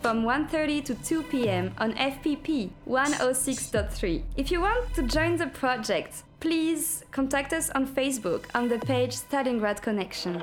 from 0.00 0.24
1.30 0.24 0.84
to 0.84 0.94
2 0.94 1.22
p.m. 1.24 1.74
on 1.78 1.92
FPP 1.94 2.70
106.3. 2.88 4.22
If 4.36 4.50
you 4.50 4.60
want 4.60 4.94
to 4.94 5.02
join 5.02 5.36
the 5.36 5.48
project, 5.48 6.22
please 6.40 7.04
contact 7.10 7.52
us 7.52 7.70
on 7.70 7.86
Facebook 7.86 8.44
on 8.54 8.68
the 8.68 8.78
page 8.78 9.16
Stalingrad 9.16 9.82
Connection. 9.82 10.42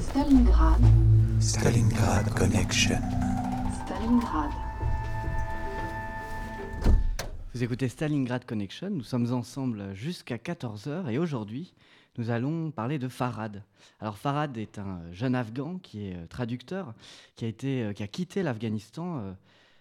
Stalingrad. 0.00 0.80
Stalingrad 1.40 2.34
Connection. 2.34 2.98
Stalingrad. 3.84 4.50
Vous 7.54 7.62
écoutez 7.62 7.88
Stalingrad 7.88 8.44
Connection, 8.44 8.90
nous 8.90 9.02
sommes 9.02 9.32
ensemble 9.32 9.94
jusqu'à 9.94 10.36
14h 10.36 11.10
et 11.10 11.18
aujourd'hui 11.18 11.74
nous 12.16 12.30
allons 12.30 12.70
parler 12.70 12.98
de 12.98 13.08
Farad. 13.08 13.62
Alors 14.00 14.16
Farad 14.16 14.56
est 14.56 14.78
un 14.78 15.00
jeune 15.12 15.34
Afghan 15.34 15.78
qui 15.78 16.08
est 16.08 16.16
euh, 16.16 16.26
traducteur, 16.26 16.94
qui 17.36 17.44
a, 17.44 17.48
été, 17.48 17.82
euh, 17.82 17.92
qui 17.92 18.02
a 18.02 18.08
quitté 18.08 18.42
l'Afghanistan 18.42 19.18
euh, 19.18 19.32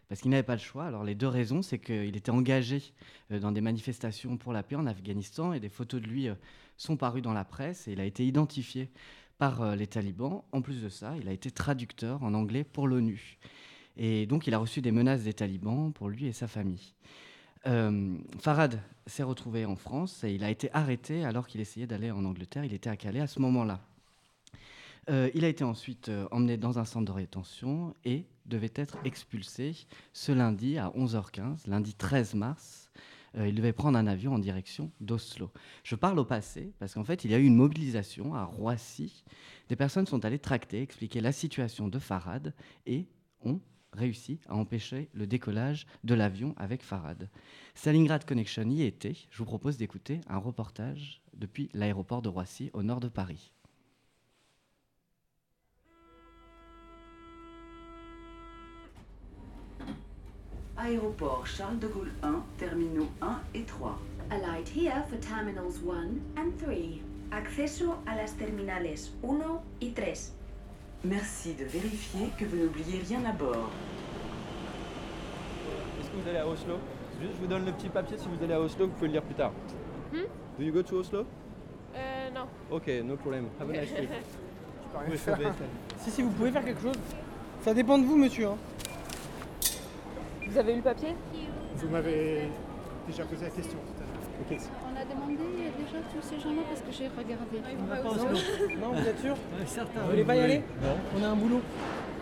parce 0.10 0.22
qu'il 0.22 0.32
n'avait 0.32 0.44
pas 0.44 0.55
le 0.55 0.62
choix. 0.62 0.86
Alors 0.86 1.04
les 1.04 1.16
deux 1.16 1.28
raisons, 1.28 1.62
c'est 1.62 1.80
qu'il 1.80 2.18
était 2.18 2.32
engagé 2.32 2.84
dans 3.30 3.54
des 3.54 3.62
manifestations 3.62 4.35
pour 4.38 4.52
la 4.52 4.62
paix 4.62 4.76
en 4.76 4.85
Afghanistan 4.85 5.54
et 5.54 5.62
des 5.62 5.70
photos 5.70 6.02
de 6.02 6.07
lui 6.07 6.28
sont 6.76 6.98
parues 6.98 7.22
dans 7.22 7.32
la 7.32 7.46
presse 7.46 7.88
et 7.88 7.94
il 7.94 8.02
a 8.02 8.05
été 8.05 8.26
identifié 8.26 8.90
par 9.42 9.64
euh, 9.64 9.76
les 9.76 9.88
talibans. 9.88 10.44
En 10.52 10.62
plus 10.62 10.84
de 10.84 10.90
ça, 10.90 11.16
il 11.20 11.28
a 11.28 11.32
été 11.32 11.50
traducteur 11.50 12.22
en 12.22 12.36
anglais 12.36 12.64
pour 12.64 12.88
l'ONU. 12.88 13.40
Et 13.98 14.28
donc 14.28 14.46
il 14.46 14.54
a 14.54 14.60
reçu 14.60 14.82
des 14.82 14.92
menaces 14.92 15.24
des 15.24 15.34
talibans 15.34 15.92
pour 15.92 16.10
lui 16.10 16.28
et 16.28 16.32
sa 16.32 16.48
famille. 16.48 16.94
Euh, 17.66 18.20
Farad 18.40 18.80
s'est 19.08 19.24
retrouvé 19.24 19.66
en 19.66 19.76
France 19.76 20.24
et 20.24 20.32
il 20.32 20.44
a 20.44 20.52
été 20.52 20.70
arrêté 20.74 21.26
alors 21.26 21.48
qu'il 21.48 21.60
essayait 21.60 21.88
d'aller 21.88 22.12
en 22.12 22.24
Angleterre. 22.24 22.66
Il 22.66 22.74
était 22.76 22.92
à 22.92 22.96
Calais 22.96 23.20
à 23.20 23.26
ce 23.26 23.40
moment-là. 23.40 23.80
Euh, 25.10 25.32
il 25.34 25.44
a 25.44 25.48
été 25.48 25.64
ensuite 25.64 26.12
emmené 26.30 26.58
dans 26.58 26.78
un 26.78 26.86
centre 26.86 27.08
de 27.08 27.12
rétention 27.12 27.96
et 28.06 28.28
devait 28.46 28.74
être 28.76 29.00
expulsé 29.06 29.76
ce 30.14 30.32
lundi 30.32 30.78
à 30.78 30.90
11h15, 30.90 31.68
lundi 31.68 31.96
13 31.96 32.36
mars. 32.36 32.80
Euh, 33.37 33.48
il 33.48 33.55
devait 33.55 33.74
prendre 33.74 33.98
un 33.98 34.07
avion 34.07 34.34
en 34.34 34.40
direction 34.40 34.91
d'Oslo. 34.99 35.51
Je 35.84 35.96
parle 35.96 36.20
au 36.20 36.26
passé 36.26 36.74
parce 36.79 36.93
qu'en 36.93 37.04
fait, 37.04 37.24
il 37.24 37.32
y 37.32 37.34
a 37.34 37.40
eu 37.40 37.46
une 37.46 37.55
mobilisation 37.55 38.35
à 38.35 38.43
Roissy. 38.43 39.23
Des 39.70 39.76
personnes 39.76 40.07
sont 40.07 40.26
allées 40.26 40.40
tracter, 40.40 40.82
expliquer 40.82 41.21
la 41.21 41.32
situation 41.32 41.88
de 41.88 41.99
Farad 41.99 42.54
et 42.85 43.07
ont 43.43 43.62
réussi 43.93 44.40
à 44.48 44.55
empêcher 44.55 45.10
le 45.13 45.27
décollage 45.27 45.85
de 46.04 46.13
l'avion 46.13 46.54
avec 46.57 46.84
Farad. 46.84 47.29
Stalingrad 47.76 48.26
Connection 48.26 48.70
y 48.70 48.84
était. 48.84 49.15
Je 49.29 49.38
vous 49.38 49.45
propose 49.45 49.77
d'écouter 49.77 50.21
un 50.27 50.38
reportage 50.38 51.21
depuis 51.34 51.70
l'aéroport 51.73 52.21
de 52.21 52.29
Roissy 52.29 52.70
au 52.73 52.84
nord 52.84 52.99
de 52.99 53.10
Paris. 53.10 53.51
Aéroport 60.84 61.46
Charles 61.46 61.77
de 61.79 61.87
Gaulle 61.87 62.12
1, 62.24 62.34
terminaux 62.57 63.07
1 63.21 63.40
et 63.54 63.62
3. 63.63 63.99
Alight 64.31 64.68
here 64.75 65.03
for 65.09 65.19
terminals 65.19 65.79
1 65.85 66.41
and 66.41 66.51
3. 66.63 67.01
Acceso 67.31 67.97
a 68.07 68.16
las 68.16 68.33
terminales 68.35 69.11
1 69.23 69.61
y 69.81 69.91
3. 69.91 70.31
Merci 71.03 71.53
de 71.53 71.66
vérifier 71.66 72.29
que 72.38 72.45
vous 72.45 72.57
n'oubliez 72.57 73.00
rien 73.07 73.23
à 73.25 73.31
bord. 73.31 73.69
Est-ce 76.00 76.09
que 76.09 76.16
vous 76.23 76.29
allez 76.29 76.39
à 76.39 76.47
Oslo? 76.47 76.75
Juste, 77.22 77.33
je 77.35 77.41
vous 77.41 77.47
donne 77.47 77.66
le 77.66 77.72
petit 77.73 77.89
papier 77.89 78.17
si 78.17 78.27
vous 78.27 78.44
allez 78.44 78.53
à 78.53 78.59
Oslo, 78.59 78.88
vous 78.88 78.94
pouvez 78.94 79.07
le 79.07 79.13
lire 79.13 79.23
plus 79.23 79.35
tard. 79.35 79.51
Hmm? 80.11 80.25
Do 80.57 80.63
you 80.66 80.73
go 80.73 80.81
to 80.81 80.95
Oslo? 80.97 81.25
Euh, 81.95 82.29
non. 82.33 82.47
Ok, 82.72 82.88
no 83.06 83.16
problem. 83.17 83.45
Have 83.59 83.69
a 83.69 83.73
nice 83.73 83.94
trip. 83.94 84.09
rien 84.94 85.03
Oui, 85.11 85.17
faire. 85.17 85.35
sauver, 85.38 85.50
Si, 86.00 86.09
si, 86.11 86.22
vous 86.23 86.31
pouvez 86.31 86.51
faire 86.51 86.66
quelque 86.66 86.81
chose. 86.81 86.95
Ça 87.63 87.73
dépend 87.73 88.00
de 88.00 88.06
vous, 88.06 88.17
monsieur. 88.17 88.47
hein. 88.47 88.57
Vous 90.47 90.57
avez 90.57 90.74
eu 90.74 90.78
le 90.78 90.81
papier 90.81 91.16
Vous 91.75 91.90
m'avez 91.90 92.50
déjà 93.07 93.24
posé 93.24 93.46
la 93.46 93.52
question 93.52 93.78
tout 93.79 94.03
à 94.03 94.06
l'heure. 94.06 94.07
On 94.52 95.00
a 95.00 95.06
demandé 95.06 95.44
déjà 95.78 96.00
tous 96.13 96.22
ces 96.28 96.40
gens-là 96.40 96.62
parce 96.68 96.81
que 96.81 96.91
j'ai 96.91 97.07
regardé. 97.07 97.62
Non, 98.81 98.91
vous 98.94 99.07
êtes 99.07 99.19
sûr 99.19 99.35
Certain. 99.66 100.01
Vous 100.01 100.09
voulez 100.12 100.24
pas 100.24 100.35
y 100.35 100.40
aller 100.40 100.62
Non. 100.81 100.96
On 101.19 101.24
a 101.24 101.28
un 101.30 101.35
boulot. 101.35 101.62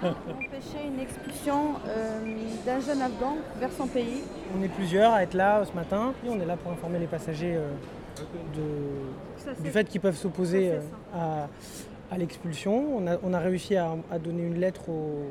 empêcher 0.04 0.86
une 0.86 1.00
expulsion 1.00 1.76
euh, 1.88 2.20
d'un 2.66 2.80
jeune 2.82 3.02
Afghan 3.02 3.38
vers 3.60 3.72
son 3.72 3.88
pays. 3.88 4.24
On 4.58 4.62
est 4.64 4.68
plusieurs 4.70 5.14
à 5.14 5.24
être 5.24 5.34
là 5.34 5.60
euh, 5.60 5.66
ce 5.66 5.74
matin. 5.74 6.14
Et 6.26 6.30
on 6.30 6.40
est 6.42 6.46
là 6.46 6.58
pour 6.58 6.72
informer 6.74 7.00
les 7.00 7.08
passagers 7.08 7.56
euh, 7.56 7.70
de, 8.56 9.64
du 9.64 9.70
fait 9.72 9.86
qu'ils 9.86 10.02
peuvent 10.02 10.18
s'opposer 10.18 10.72
euh, 10.74 10.80
à, 11.16 11.48
à 12.14 12.18
l'expulsion. 12.18 12.98
On 12.98 13.08
a, 13.08 13.18
on 13.24 13.34
a 13.34 13.40
réussi 13.40 13.76
à, 13.78 13.96
à 14.12 14.20
donner 14.20 14.44
une 14.44 14.60
lettre 14.60 14.90
au- 14.90 15.30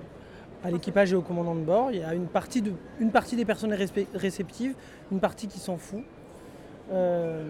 à 0.65 0.71
l'équipage 0.71 1.13
et 1.13 1.17
au 1.17 1.23
commandant 1.23 1.55
de 1.55 1.61
bord. 1.61 1.91
Il 1.93 2.01
y 2.01 2.03
a 2.03 2.15
une 2.15 2.27
partie, 2.27 2.63
de, 2.63 2.73
une 3.01 3.11
partie 3.11 3.37
des 3.37 3.45
personnes 3.45 3.75
réceptives, 4.15 4.75
une 5.13 5.21
partie 5.21 5.47
qui 5.47 5.59
s'en 5.59 5.77
fout. 5.77 6.03
Euh, 6.93 7.45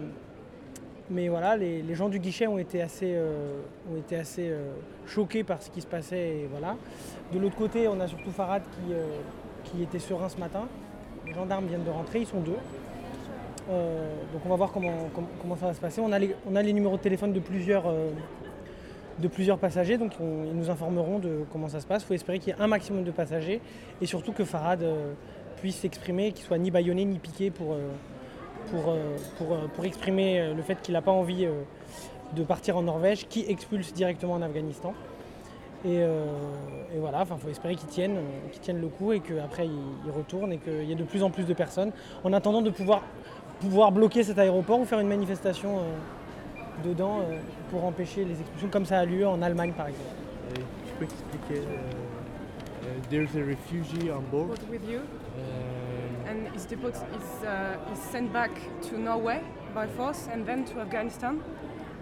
mais 1.09 1.27
voilà, 1.27 1.57
les, 1.57 1.95
gens 1.95 2.07
du 2.07 2.19
guichet 2.19 2.45
ont 2.45 2.59
été 2.59 2.81
assez, 2.81 3.13
euh, 3.15 3.61
ont 3.91 3.97
été 3.97 4.15
assez 4.15 4.49
euh, 4.49 4.73
choqués 5.07 5.43
par 5.43 5.61
ce 5.61 5.71
qui 5.71 5.81
se 5.81 5.87
passait. 5.87 6.41
Et 6.41 6.47
voilà. 6.51 6.75
De 7.33 7.39
l'autre 7.39 7.55
côté, 7.55 7.87
on 7.87 7.99
a 7.99 8.07
surtout 8.07 8.31
Farad 8.31 8.61
qui, 8.61 9.71
qui 9.71 9.83
était 9.83 9.99
serein 9.99 10.29
ce 10.29 10.37
matin. 10.37 10.67
Les 11.25 11.33
gendarmes 11.33 11.65
viennent 11.67 11.83
de 11.83 11.89
rentrer, 11.89 12.19
ils 12.19 12.27
sont 12.27 12.41
deux. 12.41 12.57
Donc 14.33 14.41
on 14.43 14.49
va 14.49 14.55
voir 14.55 14.71
comment, 14.71 15.09
comment, 15.13 15.27
comment 15.39 15.55
ça 15.55 15.67
va 15.67 15.73
se 15.75 15.79
passer. 15.79 16.01
On 16.01 16.11
a 16.11 16.17
les, 16.17 16.35
on 16.49 16.55
a 16.55 16.61
les 16.63 16.73
numéros 16.73 16.97
de 16.97 17.01
téléphone 17.01 17.33
de 17.33 17.39
plusieurs, 17.39 17.83
de 19.19 19.27
plusieurs 19.27 19.57
passagers, 19.57 19.97
donc 19.97 20.13
on- 20.19 20.45
ils 20.45 20.55
nous 20.55 20.69
informeront 20.69 21.19
de 21.19 21.45
comment 21.51 21.69
ça 21.69 21.79
se 21.79 21.87
passe. 21.87 22.03
Il 22.03 22.05
faut 22.05 22.13
espérer 22.13 22.39
qu'il 22.39 22.53
y 22.53 22.57
ait 22.57 22.61
un 22.61 22.67
maximum 22.67 23.03
de 23.03 23.11
passagers 23.11 23.61
et 24.01 24.05
surtout 24.05 24.31
que 24.31 24.43
Farad 24.43 24.81
euh, 24.81 25.13
puisse 25.57 25.77
s'exprimer, 25.77 26.31
qu'il 26.31 26.45
soit 26.45 26.57
ni 26.57 26.71
bâillonné 26.71 27.05
ni 27.05 27.19
piqué 27.19 27.51
pour, 27.51 27.73
euh, 27.73 27.89
pour, 28.71 28.93
euh, 28.93 29.67
pour, 29.75 29.85
exprimer 29.85 30.53
le 30.55 30.61
fait 30.61 30.81
qu'il 30.81 30.93
n'a 30.93 31.01
pas 31.01 31.11
envie 31.11 31.47
de 32.35 32.43
partir 32.43 32.77
en 32.77 32.83
Norvège, 32.83 33.27
qui 33.27 33.45
expulse 33.47 33.93
directement 33.93 34.33
en 34.33 34.41
Afghanistan. 34.41 34.93
Et, 35.85 36.03
voilà, 36.97 37.25
il 37.29 37.37
faut 37.37 37.49
espérer 37.49 37.75
qu'ils 37.75 37.87
tiennent, 37.89 38.19
tiennent 38.61 38.81
le 38.81 38.89
coup 38.89 39.11
et 39.13 39.21
qu'après 39.21 39.65
ils, 39.65 39.71
ils 40.05 40.11
retournent 40.11 40.51
et 40.51 40.57
qu'il 40.57 40.83
y 40.83 40.91
ait 40.91 40.95
de 40.95 41.03
plus 41.03 41.23
en 41.23 41.29
plus 41.29 41.45
de 41.45 41.53
personnes 41.53 41.91
en 42.23 42.33
attendant 42.33 42.61
de 42.61 42.69
pouvoir, 42.69 43.01
pouvoir 43.59 43.91
bloquer 43.91 44.23
cet 44.23 44.37
aéroport 44.39 44.79
ou 44.79 44.85
faire 44.85 44.99
une 44.99 45.07
manifestation 45.07 45.79
dedans 46.83 47.19
euh, 47.19 47.39
pour 47.71 47.85
empêcher 47.85 48.25
les 48.25 48.39
expulsions 48.39 48.69
comme 48.69 48.85
ça 48.85 48.99
a 48.99 49.05
lieu 49.05 49.27
en 49.27 49.41
Allemagne 49.41 49.73
par 49.73 49.87
exemple. 49.87 50.09
Et 50.55 50.59
je 50.59 50.93
peux 50.97 51.05
expliquer. 51.05 51.59
euh, 51.59 51.77
euh, 52.85 52.97
there's 53.09 53.35
a 53.35 53.43
refugee 53.45 54.09
on 54.11 54.21
board. 54.31 54.57
With 54.69 54.87
you, 54.89 55.01
and 56.27 56.47
his 56.55 56.65
depot 56.65 56.89
is, 56.89 57.43
uh, 57.45 57.93
is 57.93 57.99
sent 58.11 58.31
back 58.31 58.51
to 58.89 58.97
Norway 58.97 59.41
by 59.73 59.87
force 59.87 60.27
and 60.31 60.45
then 60.45 60.65
to 60.65 60.79
Afghanistan. 60.79 61.39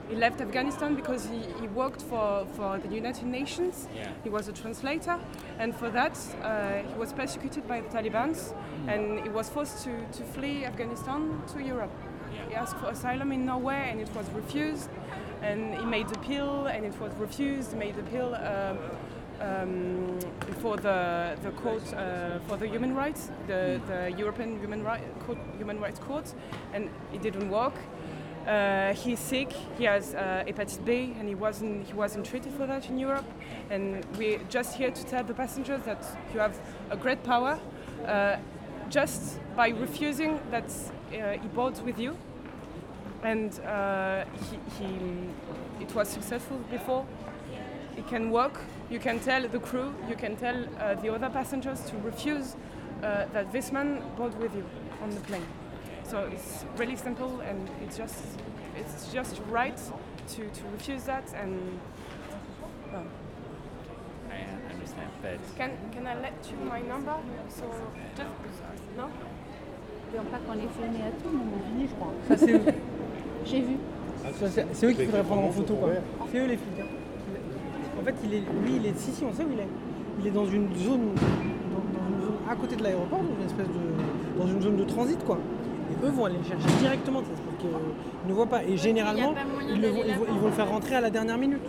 He 0.09 0.15
left 0.15 0.39
Afghanistan 0.39 0.95
because 0.95 1.27
he, 1.27 1.39
he 1.59 1.67
worked 1.67 2.01
for, 2.01 2.45
for 2.55 2.77
the 2.77 2.87
United 2.95 3.25
Nations. 3.25 3.89
He 4.23 4.29
was 4.29 4.47
a 4.47 4.53
translator, 4.53 5.17
and 5.59 5.75
for 5.75 5.89
that, 5.89 6.17
uh, 6.41 6.87
he 6.87 6.93
was 6.97 7.11
persecuted 7.11 7.67
by 7.67 7.81
the 7.81 7.89
Taliban, 7.89 8.33
and 8.87 9.19
he 9.19 9.29
was 9.29 9.49
forced 9.49 9.83
to, 9.83 9.91
to 10.13 10.23
flee 10.23 10.63
Afghanistan 10.63 11.41
to 11.53 11.61
Europe. 11.61 11.91
He 12.49 12.55
asked 12.55 12.77
for 12.77 12.89
asylum 12.89 13.31
in 13.31 13.45
Norway, 13.45 13.89
and 13.91 13.99
it 13.99 14.09
was 14.15 14.29
refused. 14.31 14.89
And 15.41 15.75
he 15.75 15.85
made 15.85 16.07
the 16.07 16.19
appeal, 16.19 16.67
and 16.67 16.85
it 16.85 16.99
was 16.99 17.13
refused. 17.15 17.73
He 17.73 17.77
made 17.77 17.97
appeal 17.97 18.35
um, 18.35 18.77
um, 19.39 20.19
before 20.45 20.77
the, 20.77 21.37
the 21.43 21.51
court 21.51 21.83
uh, 21.93 22.39
for 22.47 22.57
the 22.57 22.67
human 22.67 22.95
rights, 22.95 23.29
the, 23.45 23.79
the 23.87 24.13
European 24.17 24.59
Human, 24.59 24.83
right, 24.83 25.01
court, 25.25 25.37
human 25.57 25.79
Rights 25.79 25.99
Court, 25.99 26.33
and 26.73 26.89
it 27.13 27.21
didn't 27.21 27.49
work. 27.49 27.75
Uh, 28.47 28.93
he's 28.93 29.19
sick. 29.19 29.51
He 29.77 29.83
has 29.83 30.15
uh, 30.15 30.45
hepatitis 30.47 30.83
B, 30.85 31.13
and 31.19 31.27
he 31.27 31.35
wasn't 31.35 31.85
he 31.85 31.93
wasn't 31.93 32.25
treated 32.25 32.53
for 32.53 32.65
that 32.65 32.89
in 32.89 32.97
Europe. 32.97 33.25
And 33.69 34.05
we're 34.17 34.39
just 34.49 34.75
here 34.75 34.89
to 34.89 35.05
tell 35.05 35.23
the 35.23 35.33
passengers 35.33 35.81
that 35.83 36.03
you 36.33 36.39
have 36.39 36.57
a 36.89 36.95
great 36.95 37.23
power, 37.23 37.59
uh, 38.05 38.37
just 38.89 39.39
by 39.55 39.69
refusing 39.69 40.39
that 40.51 40.65
uh, 40.65 41.31
he 41.31 41.47
boards 41.49 41.81
with 41.81 41.99
you. 41.99 42.17
And 43.23 43.59
uh, 43.61 44.25
he, 44.49 44.59
he, 44.77 45.83
it 45.83 45.93
was 45.95 46.07
successful 46.07 46.57
before. 46.69 47.05
It 47.97 48.07
can 48.07 48.29
work 48.31 48.59
you 48.89 48.99
can 48.99 49.19
tell 49.19 49.45
the 49.47 49.59
crew, 49.59 49.93
you 50.07 50.15
can 50.15 50.37
tell 50.37 50.55
uh, 50.79 50.95
the 50.95 51.13
other 51.13 51.29
passengers 51.29 51.81
to 51.89 51.97
refuse 51.97 52.55
that 53.01 53.51
this 53.51 53.71
man 53.71 54.01
board 54.15 54.33
with 54.39 54.55
you 54.55 54.65
on 55.03 55.09
the 55.11 55.19
plane. 55.21 55.45
So 56.03 56.19
it's 56.31 56.63
really 56.77 56.95
simple 56.95 57.41
and 57.41 57.69
it's 57.83 57.97
just 57.97 58.15
it's 58.77 59.11
just 59.11 59.41
right 59.49 59.77
to, 60.29 60.49
to 60.49 60.63
refuse 60.71 61.03
that 61.03 61.33
and 61.33 61.79
well, 62.93 63.05
Can 65.57 65.69
can 65.93 66.05
I 66.05 66.15
let 66.21 66.37
you 66.49 66.57
my 66.63 66.79
number? 66.87 67.15
So 67.49 67.63
just 68.15 68.29
no? 68.97 69.03
N'oublions 70.13 70.31
pas 70.31 70.37
qu'on 70.45 70.53
est 70.53 70.71
filmé 70.77 70.99
à 71.03 71.11
tout 71.21 71.29
moment. 71.29 71.59
Fini, 71.67 71.87
je 71.89 71.95
crois. 71.95 72.13
Ça, 72.29 72.37
c'est 72.37 72.53
eux. 72.53 72.73
J'ai 73.45 73.61
vu. 73.61 73.75
Ça, 74.39 74.47
c'est 74.47 74.65
c'est 74.73 74.85
eux 74.85 74.91
qu'il 74.93 75.05
faudrait 75.05 75.23
prendre 75.23 75.43
en 75.45 75.51
photo. 75.51 75.73
quoi. 75.75 75.89
C'est 76.31 76.37
eux 76.39 76.45
les 76.47 76.57
flics. 76.57 76.79
hein. 76.79 76.85
En 77.99 78.03
fait, 78.05 78.15
il 78.23 78.33
est, 78.35 78.39
lui, 78.63 78.75
il 78.77 78.85
est. 78.85 78.97
Si, 78.97 79.11
si, 79.11 79.25
on 79.25 79.33
sait 79.33 79.43
où 79.43 79.51
il 79.51 79.59
est. 79.59 79.67
Il 80.19 80.27
est 80.27 80.31
dans 80.31 80.45
une 80.45 80.73
zone, 80.75 81.13
dans, 81.15 81.99
dans 81.99 82.07
une 82.07 82.21
zone 82.21 82.37
à 82.49 82.55
côté 82.55 82.75
de 82.75 82.83
l'aéroport, 82.83 83.19
dans 83.19 83.35
une 83.39 83.45
espèce 83.45 83.67
de, 83.67 84.39
dans 84.39 84.47
une 84.47 84.61
zone 84.61 84.77
de 84.77 84.83
transit, 84.85 85.21
quoi. 85.25 85.37
Et 85.91 86.05
eux 86.05 86.09
vont 86.11 86.25
aller 86.25 86.37
le 86.37 86.43
chercher 86.43 86.69
directement, 86.79 87.21
parce 87.21 87.41
qu'ils 87.59 88.29
ne 88.29 88.33
voient 88.33 88.45
pas. 88.47 88.63
Et 88.63 88.77
généralement, 88.77 89.33
pas 89.33 89.43
moyen 89.43 89.75
ils, 89.75 89.81
le 89.81 89.87
ils, 89.89 89.93
vont, 90.15 90.25
ils 90.29 90.39
vont 90.39 90.47
le 90.47 90.53
faire 90.53 90.69
rentrer 90.69 90.95
à 90.95 91.01
la 91.01 91.09
dernière 91.09 91.37
minute. 91.37 91.61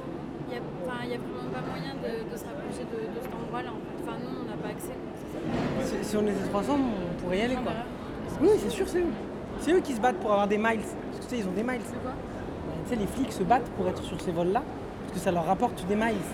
Il 0.49 0.53
n'y 0.53 0.59
a, 0.59 0.63
enfin, 0.87 0.99
il 1.05 1.11
y 1.11 1.15
a 1.15 1.19
vraiment 1.19 1.51
pas 1.53 1.61
moyen 1.69 1.95
de, 1.95 2.31
de 2.33 2.37
se 2.37 2.45
rapprocher 2.45 2.85
de, 2.87 2.99
de 3.15 3.21
cet 3.21 3.35
endroit-là. 3.35 3.71
En 3.71 3.81
fait. 3.83 3.97
Enfin, 4.05 4.17
nous, 4.23 4.31
on 4.43 4.47
n'a 4.49 4.57
pas 4.57 4.69
accès. 4.71 4.95
quoi. 4.97 5.98
Si, 6.09 6.17
on 6.17 6.23
était 6.23 6.49
300, 6.51 6.73
on 6.79 7.23
pourrait 7.23 7.39
y 7.39 7.43
aller, 7.43 7.55
quoi. 7.57 7.73
Oui, 8.41 8.49
c'est 8.59 8.71
sûr, 8.71 8.89
c'est 8.89 9.01
eux. 9.01 9.13
C'est 9.61 9.73
eux 9.73 9.81
qui 9.81 9.93
se 9.93 10.01
battent 10.01 10.17
pour 10.17 10.33
avoir 10.33 10.47
des 10.49 10.57
miles. 10.57 10.81
Parce 10.81 11.19
que 11.19 11.23
tu 11.25 11.37
sais, 11.37 11.39
ils 11.43 11.47
ont 11.49 11.53
des 11.53 11.63
miles. 11.63 11.83
quoi 12.03 12.13
Tu 12.85 12.91
sais, 12.91 12.97
les 12.97 13.07
flics 13.07 13.33
se 13.33 13.43
battent 13.43 13.69
pour 13.77 13.87
être 13.89 14.03
sur 14.03 14.19
ces 14.21 14.31
vols-là, 14.33 14.63
parce 15.03 15.13
que 15.13 15.19
ça 15.19 15.31
leur 15.33 15.45
rapporte 15.45 15.85
des 15.87 15.97
miles. 15.97 16.25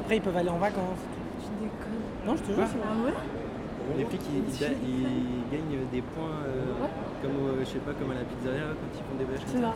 Après, 0.00 0.16
ils 0.16 0.20
peuvent 0.22 0.36
aller 0.36 0.50
en 0.50 0.58
vacances. 0.58 1.00
Tu 1.40 1.48
déconnes. 1.64 2.26
Non, 2.26 2.36
je 2.36 2.42
te 2.42 2.52
jure, 2.52 2.64
c'est 2.70 2.76
vrai. 2.78 3.12
Ah 3.16 3.94
Les 3.96 4.04
flics, 4.04 4.20
ils, 4.30 4.38
ils 4.54 4.58
da- 4.60 4.66
ils 4.84 5.50
gagnent 5.52 5.86
des 5.92 6.02
points, 6.02 6.44
euh, 6.44 6.84
comme, 7.22 7.36
au- 7.36 7.60
je 7.60 7.64
sais 7.64 7.78
pas, 7.78 7.92
comme 7.92 8.10
à 8.10 8.14
la 8.14 8.24
pizzeria 8.28 8.64
quand 8.76 8.92
ils 8.92 9.04
font 9.08 9.16
des 9.18 9.24
bêches. 9.24 9.44
C'est 9.46 9.60
ça. 9.60 9.72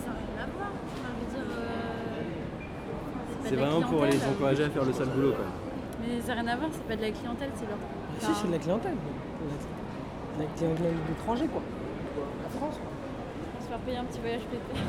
Euh, 1.39 1.55
C'est 3.45 3.57
vraiment 3.57 3.81
pour 3.83 4.05
les 4.05 4.17
encourager 4.27 4.65
à 4.65 4.71
faire 4.71 4.85
le 4.85 4.93
sale 4.93 5.09
boulot. 5.09 5.33
Quoi. 5.33 5.45
Mais 6.01 6.21
ça 6.21 6.35
n'a 6.35 6.43
rien 6.43 6.53
à 6.53 6.57
voir, 6.57 6.71
c'est 6.73 6.85
pas 6.85 6.97
de 6.97 7.03
la 7.03 7.11
clientèle, 7.11 7.51
c'est 7.57 7.67
leur. 7.67 7.79
Si, 8.21 8.41
c'est 8.41 8.47
de 8.49 8.53
la 8.53 8.59
clientèle. 8.59 8.93
De 8.93 10.43
la 10.43 10.49
clientèle 10.57 10.95
d'étrangers, 11.09 11.47
quoi. 11.47 11.63
La 12.43 12.59
France. 12.59 12.77
On 13.59 13.63
se 13.65 13.69
faire 13.69 13.79
payer 13.79 13.99
un 13.99 14.05
petit 14.05 14.21
voyage 14.21 14.43
pété. 14.43 14.81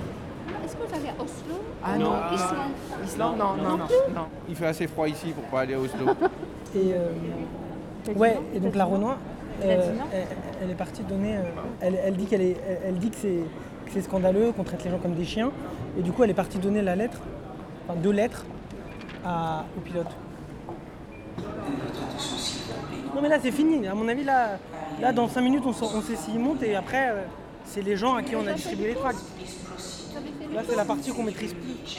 Est-ce 0.66 0.76
que 0.76 0.84
vous 0.88 0.96
allez 0.96 1.10
à 1.10 1.22
Oslo 1.22 1.62
Ah 1.84 1.98
non. 1.98 2.12
Islande 2.34 2.72
Islande, 3.06 3.38
non, 3.38 3.54
non, 3.56 3.78
non. 3.78 3.86
non. 4.16 4.26
Il 4.48 4.56
fait 4.56 4.66
assez 4.68 4.88
froid 4.88 5.08
ici 5.08 5.32
pour 5.32 5.44
pas 5.46 5.62
aller 5.62 5.76
à 5.76 5.80
Oslo. 5.80 6.06
Et, 6.76 6.94
euh, 6.94 8.14
ouais, 8.16 8.40
et 8.54 8.60
donc 8.60 8.76
la 8.76 8.86
Renoir, 8.86 9.18
euh, 9.64 9.92
elle, 10.14 10.28
elle 10.62 10.70
est 10.70 10.76
partie 10.76 11.02
donner. 11.02 11.38
euh, 11.38 11.42
elle, 11.82 12.00
elle 12.04 12.16
dit 12.16 12.26
qu'elle 12.28 12.42
est, 12.44 12.58
elle, 12.68 12.80
elle 12.90 12.96
dit 13.00 13.10
que 13.10 13.16
c'est, 13.16 13.40
que 13.86 13.92
c'est 13.92 14.02
scandaleux, 14.04 14.52
qu'on 14.52 14.64
traite 14.64 14.84
les 14.84 14.92
gens 14.92 15.00
comme 15.00 15.16
des 15.16 15.26
chiens. 15.26 15.52
Et 15.98 16.04
du 16.04 16.12
coup, 16.12 16.24
elle 16.24 16.30
est 16.30 16.36
partie 16.36 16.60
donner 16.60 16.84
la 16.84 16.96
lettre, 16.96 17.18
enfin 17.88 18.00
deux 18.00 18.12
lettres, 18.12 18.46
à, 19.26 19.66
au 19.76 19.82
pilote. 19.82 20.12
Non 23.20 23.24
mais 23.24 23.30
là 23.36 23.38
c'est 23.42 23.52
fini. 23.52 23.86
À 23.86 23.94
mon 23.94 24.08
avis 24.08 24.24
là, 24.24 24.52
là 25.02 25.12
dans 25.12 25.28
5 25.28 25.42
minutes 25.42 25.64
on, 25.66 25.74
sait- 25.74 25.94
on 25.94 26.02
sait 26.02 26.16
s'il 26.16 26.40
monte 26.40 26.64
et 26.64 26.74
après 26.74 27.10
euh, 27.10 27.24
c'est 27.66 27.82
les 27.82 27.98
gens 27.98 28.16
à 28.16 28.24
qui 28.24 28.34
on 28.38 28.48
a 28.48 28.54
distribué 28.54 28.88
les 28.88 28.96
tracts. 28.96 29.20
Là 30.54 30.62
c'est 30.66 30.78
la 30.78 30.86
partie 30.86 31.12
qu'on 31.12 31.24
maîtrise 31.24 31.54
plus. 31.54 31.98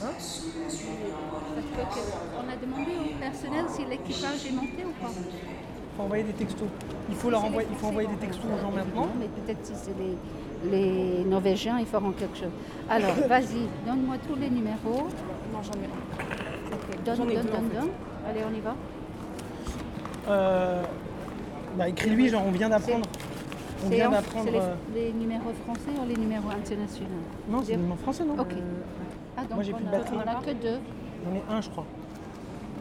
Parce 0.00 0.42
que, 0.42 2.00
on 2.36 2.52
a 2.52 2.56
demandé 2.56 2.90
au 3.04 3.20
personnel 3.20 3.66
si 3.68 3.84
l'équipage 3.84 4.44
est 4.48 4.52
monté 4.52 4.84
ou 4.84 4.90
pas. 5.00 5.12
Il 5.14 5.96
faut 5.96 6.02
envoyer 6.02 6.24
des 6.24 6.32
textos. 6.32 6.68
Il 7.08 7.14
faut 7.14 7.30
leur 7.30 7.44
envoyer, 7.44 7.68
il 7.70 7.76
faut 7.76 7.86
envoyer 7.86 8.08
des 8.08 8.16
textos 8.16 8.44
aux 8.44 8.60
gens 8.60 8.72
maintenant. 8.72 9.02
Non, 9.06 9.12
mais 9.20 9.26
peut-être 9.28 9.64
si 9.64 9.74
c'est 9.76 9.94
les, 9.96 10.76
les 10.76 11.24
Norvégiens, 11.24 11.78
ils 11.78 11.86
feront 11.86 12.10
quelque 12.10 12.36
chose. 12.36 12.50
Alors, 12.90 13.14
vas-y, 13.28 13.68
donne-moi 13.86 14.16
tous 14.28 14.34
les 14.34 14.50
numéros. 14.50 15.06
Non, 15.52 15.62
j'en 15.62 15.70
ai 15.78 15.88
Donne, 17.04 17.30
ai 17.30 17.34
donne, 17.36 17.46
deux, 17.46 17.52
en 17.52 17.60
donne, 17.60 17.70
fait. 17.70 17.76
donne. 17.78 17.90
Allez, 18.28 18.40
on 18.50 18.56
y 18.56 18.60
va. 18.60 18.74
Euh, 20.28 20.82
bah, 21.76 21.88
écris-lui, 21.88 22.28
genre 22.28 22.42
on 22.46 22.50
vient 22.52 22.68
d'apprendre. 22.68 23.06
On 23.84 23.88
C'est 23.88 23.96
vient 23.96 24.08
en- 24.08 24.12
d'apprendre. 24.12 24.50
les, 24.50 24.58
euh, 24.58 24.74
les 24.94 25.12
numéros 25.12 25.50
français 25.64 25.90
ou 26.00 26.06
les 26.08 26.16
numéros 26.16 26.50
internationaux? 26.50 27.10
Non, 27.48 27.62
c'est 27.64 27.76
le 27.76 27.82
nom 27.82 27.96
français, 27.96 28.24
non? 28.24 28.34
Ok. 28.38 28.54
Ah, 29.36 29.40
donc 29.42 29.54
Moi, 29.54 29.62
j'ai 29.64 29.72
plus 29.72 29.84
on 29.84 29.90
de 29.90 29.94
a- 29.94 29.98
batterie. 29.98 30.16
on 30.22 30.24
n'a 30.24 30.34
que 30.36 30.50
deux. 30.62 30.78
J'en 31.24 31.34
ai 31.34 31.56
un, 31.56 31.60
je 31.60 31.70
crois. 31.70 31.86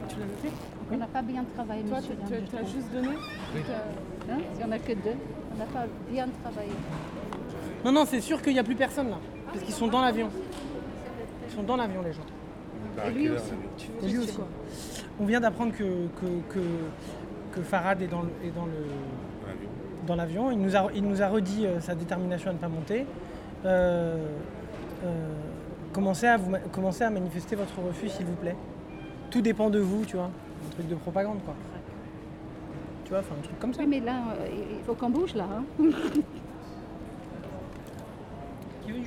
Tu 0.09 0.15
l'as 0.19 0.25
noté? 0.25 0.49
On 0.93 0.97
n'a 0.97 1.07
pas 1.07 1.21
bien 1.21 1.43
travaillé, 1.55 1.83
Toi, 1.83 1.97
monsieur. 1.97 2.15
tu- 2.27 2.35
tu- 2.35 2.49
tu 2.49 2.55
as 2.57 2.63
juste 2.65 2.91
donné? 2.93 3.07
Hein? 4.29 4.37
Si 4.55 4.63
on 4.63 4.67
n'a 4.67 4.77
que 4.79 4.91
deux, 4.93 5.15
on 5.53 5.57
n'a 5.57 5.65
pas 5.65 5.85
bien 6.11 6.27
travaillé. 6.43 6.71
Non, 7.85 7.91
non, 7.93 8.05
c'est 8.05 8.21
sûr 8.21 8.41
qu'il 8.41 8.53
n'y 8.53 8.59
a 8.59 8.63
plus 8.63 8.75
personne 8.75 9.09
là. 9.09 9.17
Parce 9.51 9.63
qu'ils 9.65 9.73
sont 9.73 9.87
dans 9.87 10.01
l'avion. 10.01 10.29
Ils 11.49 11.55
sont 11.55 11.63
dans 11.63 11.77
l'avion, 11.77 12.01
les 12.03 12.13
gens. 12.13 12.21
Et 13.07 13.11
lui 13.11 13.29
aussi. 13.29 13.51
Et 14.03 14.07
lui 14.07 14.17
aussi. 14.19 14.37
On 15.19 15.25
vient 15.25 15.39
d'apprendre 15.39 15.71
que, 15.71 15.77
que, 15.83 16.53
que, 16.53 16.59
que 17.51 17.61
Farad 17.61 18.01
est 18.01 18.07
dans 18.07 18.21
le, 18.21 18.29
est 18.43 18.51
dans 18.55 18.65
le, 18.65 18.85
dans 20.07 20.15
l'avion. 20.15 20.51
Il 20.51 20.59
nous 20.59 20.75
a, 20.75 20.87
il 20.93 21.03
nous 21.07 21.21
a 21.21 21.27
redit 21.27 21.65
euh, 21.65 21.79
sa 21.79 21.95
détermination 21.95 22.49
à 22.49 22.53
ne 22.53 22.57
pas 22.59 22.67
monter. 22.67 23.05
Euh, 23.65 24.25
euh, 25.03 25.33
commencez, 25.93 26.27
à 26.27 26.37
vous, 26.37 26.51
commencez 26.71 27.03
à 27.03 27.09
manifester 27.09 27.55
votre 27.55 27.79
refus, 27.79 28.09
s'il 28.09 28.25
vous 28.25 28.35
plaît. 28.35 28.55
Tout 29.29 29.41
dépend 29.41 29.69
de 29.69 29.79
vous, 29.79 30.05
tu 30.05 30.15
vois. 30.15 30.25
Un 30.25 30.73
truc 30.73 30.87
de 30.87 30.95
propagande, 30.95 31.39
quoi. 31.43 31.53
Tu 33.05 33.09
vois, 33.09 33.19
enfin, 33.19 33.35
un 33.39 33.43
truc 33.43 33.59
comme 33.59 33.73
ça. 33.73 33.81
Oui, 33.81 33.87
mais 33.87 33.99
là, 33.99 34.23
euh, 34.39 34.47
il 34.77 34.83
faut 34.85 34.93
qu'on 34.93 35.09
bouge 35.09 35.35
là. 35.35 35.47
hein. 35.51 35.63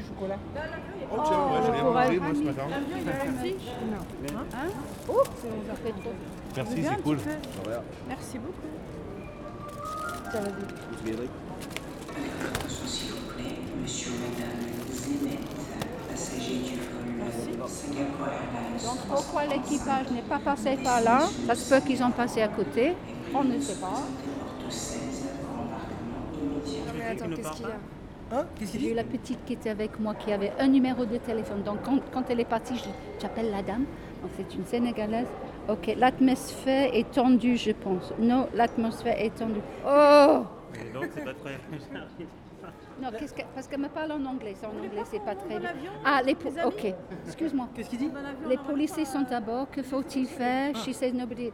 Chocolat 0.08 0.38
Oh, 1.12 1.20
tiens, 1.24 1.38
mangé, 1.38 2.18
moi, 2.18 2.34
ce 2.34 2.40
matin. 2.40 2.62
Non. 2.68 4.40
Hein 4.52 4.68
Oh, 5.08 5.22
ça 5.24 5.74
fait 5.76 5.92
trop. 5.92 6.12
Merci, 6.56 6.74
Viens 6.76 6.90
un 6.90 6.96
c'est 6.96 7.02
cool. 7.02 7.18
Merci 8.08 8.38
beaucoup. 8.38 8.68
Ça 10.32 10.40
va 10.40 10.48
vite. 10.48 10.74
S'il 12.68 13.10
vous 13.10 13.26
plaît, 13.34 13.58
monsieur, 13.82 14.12
madame, 14.12 14.62
Zemet, 14.92 15.38
passager 16.10 16.58
du 16.58 16.74
vol 16.76 17.68
Singapore 17.68 18.28
Airlines. 18.28 18.80
Donc 18.84 18.98
pourquoi 19.08 19.42
l'équipage 19.46 20.10
n'est 20.10 20.22
pas 20.22 20.38
passé 20.38 20.78
par 20.82 21.00
là 21.00 21.28
Ça 21.46 21.54
se 21.54 21.74
peut 21.74 21.80
qu'ils 21.86 22.02
ont 22.02 22.10
passé 22.10 22.42
à 22.42 22.48
côté. 22.48 22.94
On 23.34 23.44
ne 23.44 23.58
sait 23.60 23.80
pas. 23.80 24.02
Non, 26.87 26.92
mais 26.96 27.04
attends, 27.04 27.28
qu'est-ce 27.34 27.52
qu'il 27.52 27.66
y 27.66 27.70
a? 27.70 27.93
Hein 28.33 28.47
Qu'est-ce 28.59 28.73
qu'il 28.73 28.81
J'ai 28.81 28.90
eu 28.93 28.95
la 28.95 29.04
petite 29.04 29.45
qui 29.45 29.52
était 29.52 29.71
avec 29.71 29.99
moi 30.00 30.14
qui 30.14 30.33
avait 30.33 30.52
un 30.59 30.69
numéro 30.69 31.04
de 31.04 31.16
téléphone. 31.19 31.62
Donc 31.62 31.83
quand, 31.85 31.99
quand 32.12 32.25
elle 32.31 32.40
est 32.40 32.45
partie, 32.49 32.76
je 32.76 32.83
dis 32.85 32.88
j'appelle 33.21 33.50
la 33.50 33.62
dame. 33.62 33.85
Donc 34.23 34.31
c'est 34.37 34.54
une 34.54 34.64
Sénégalaise. 34.64 35.28
Ok, 35.69 35.95
l'atmosphère 35.97 36.90
est 36.95 37.11
tendue, 37.11 37.57
je 37.57 37.73
pense. 37.73 38.12
Non, 38.19 38.49
l'atmosphère 38.54 39.19
est 39.21 39.35
tendue. 39.35 39.61
Oh 39.87 40.45
donc 40.93 41.07
c'est 41.14 41.25
pas 41.25 41.35
très. 41.35 41.59
Non, 43.02 43.09
qu'est-ce 43.19 43.35
que- 43.35 43.43
parce 43.54 43.66
qu'elle 43.66 43.81
me 43.81 43.88
parle 43.88 44.12
en 44.12 44.25
anglais. 44.25 44.54
C'est 44.57 44.66
en 44.66 44.71
anglais, 44.71 45.02
c'est 45.04 45.21
pas 45.23 45.35
très 45.35 45.59
bien. 45.59 45.71
Ah, 46.04 46.23
les 46.25 46.35
po- 46.37 46.49
Ok, 46.64 46.95
excuse-moi. 47.26 47.69
Qu'est-ce 47.75 47.90
qu'il 47.90 47.99
dit 47.99 48.11
Les 48.49 48.57
policiers 48.57 49.04
sont 49.04 49.26
à 49.33 49.40
bord. 49.40 49.69
Que 49.71 49.83
faut-il 49.83 50.26
faire? 50.26 50.73
Ah. 50.75 50.78
She 50.78 50.93
says 50.95 51.12
nobody. 51.12 51.50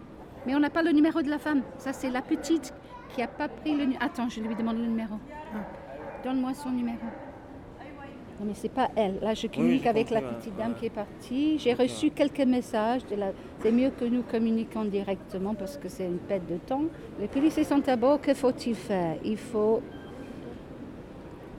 Mais 0.47 0.55
on 0.55 0.61
n'a 0.61 0.69
pas 0.71 0.83
le 0.83 0.91
numéro 0.93 1.23
de 1.23 1.29
la 1.31 1.39
femme. 1.39 1.63
Ça, 1.79 1.93
c'est 1.95 2.11
la 2.11 2.21
petite 2.23 2.73
qui 3.15 3.23
n'a 3.23 3.27
pas 3.27 3.49
pris 3.49 3.73
le 3.73 3.85
numéro. 3.85 4.01
Attends, 4.03 4.29
je 4.29 4.41
lui 4.41 4.55
demande 4.55 4.77
le 4.77 4.87
numéro. 4.87 5.15
Ah. 5.55 5.59
Donne-moi 6.25 6.55
son 6.55 6.71
numéro. 6.71 6.99
Non, 8.39 8.47
mais 8.47 8.55
c'est 8.55 8.71
pas 8.71 8.91
elle. 8.97 9.19
Là, 9.21 9.35
je 9.35 9.47
communique 9.49 9.87
avec 9.87 10.09
la 10.11 10.23
petite 10.23 10.57
dame 10.57 10.75
qui 10.75 10.87
est 10.87 10.91
partie. 10.91 11.59
J'ai 11.59 11.75
reçu 11.75 12.11
quelques 12.11 12.41
messages. 12.41 13.05
De 13.07 13.15
la... 13.17 13.33
C'est 13.61 13.71
mieux 13.73 13.91
que 13.91 14.05
nous 14.07 14.23
communiquons 14.23 14.85
directement 14.87 15.55
parce 15.55 15.77
que 15.77 15.89
c'est 15.89 16.07
une 16.07 16.17
perte 16.19 16.47
de 16.49 16.57
temps. 16.57 16.85
Les 17.21 17.29
policiers 17.29 17.65
sont 17.65 17.87
à 17.87 17.97
bord. 17.97 18.19
Que 18.21 18.33
faut-il 18.33 18.75
faire? 18.75 19.17
Il 19.25 19.37
faut. 19.37 19.83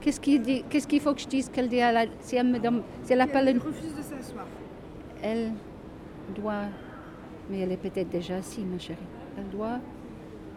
Qu'est-ce 0.00 0.18
qu'il 0.18 0.42
dit? 0.42 0.64
Qu'est-ce 0.68 0.88
qu'il 0.88 1.00
faut 1.00 1.14
que 1.14 1.20
je 1.20 1.28
dise 1.28 1.48
qu'elle 1.50 1.68
dit 1.68 1.80
à 1.80 1.92
la... 1.92 2.06
Si 2.20 2.34
elle 2.34 2.48
me 2.48 2.58
donne... 2.58 2.82
Si 3.04 3.12
elle 3.12 3.20
appelle 3.20 3.46
Elle 3.46 3.56
une- 3.56 3.62
refuse 3.62 3.94
de 3.94 4.02
s'asseoir. 4.02 4.46
elle 5.22 5.52
doit, 6.34 6.64
mais 7.48 7.60
elle 7.60 7.70
est 7.70 7.76
peut-être 7.76 8.08
déjà 8.08 8.36
assise, 8.38 8.64
ma 8.64 8.80
chérie, 8.80 8.98
elle 9.38 9.48
doit 9.50 9.78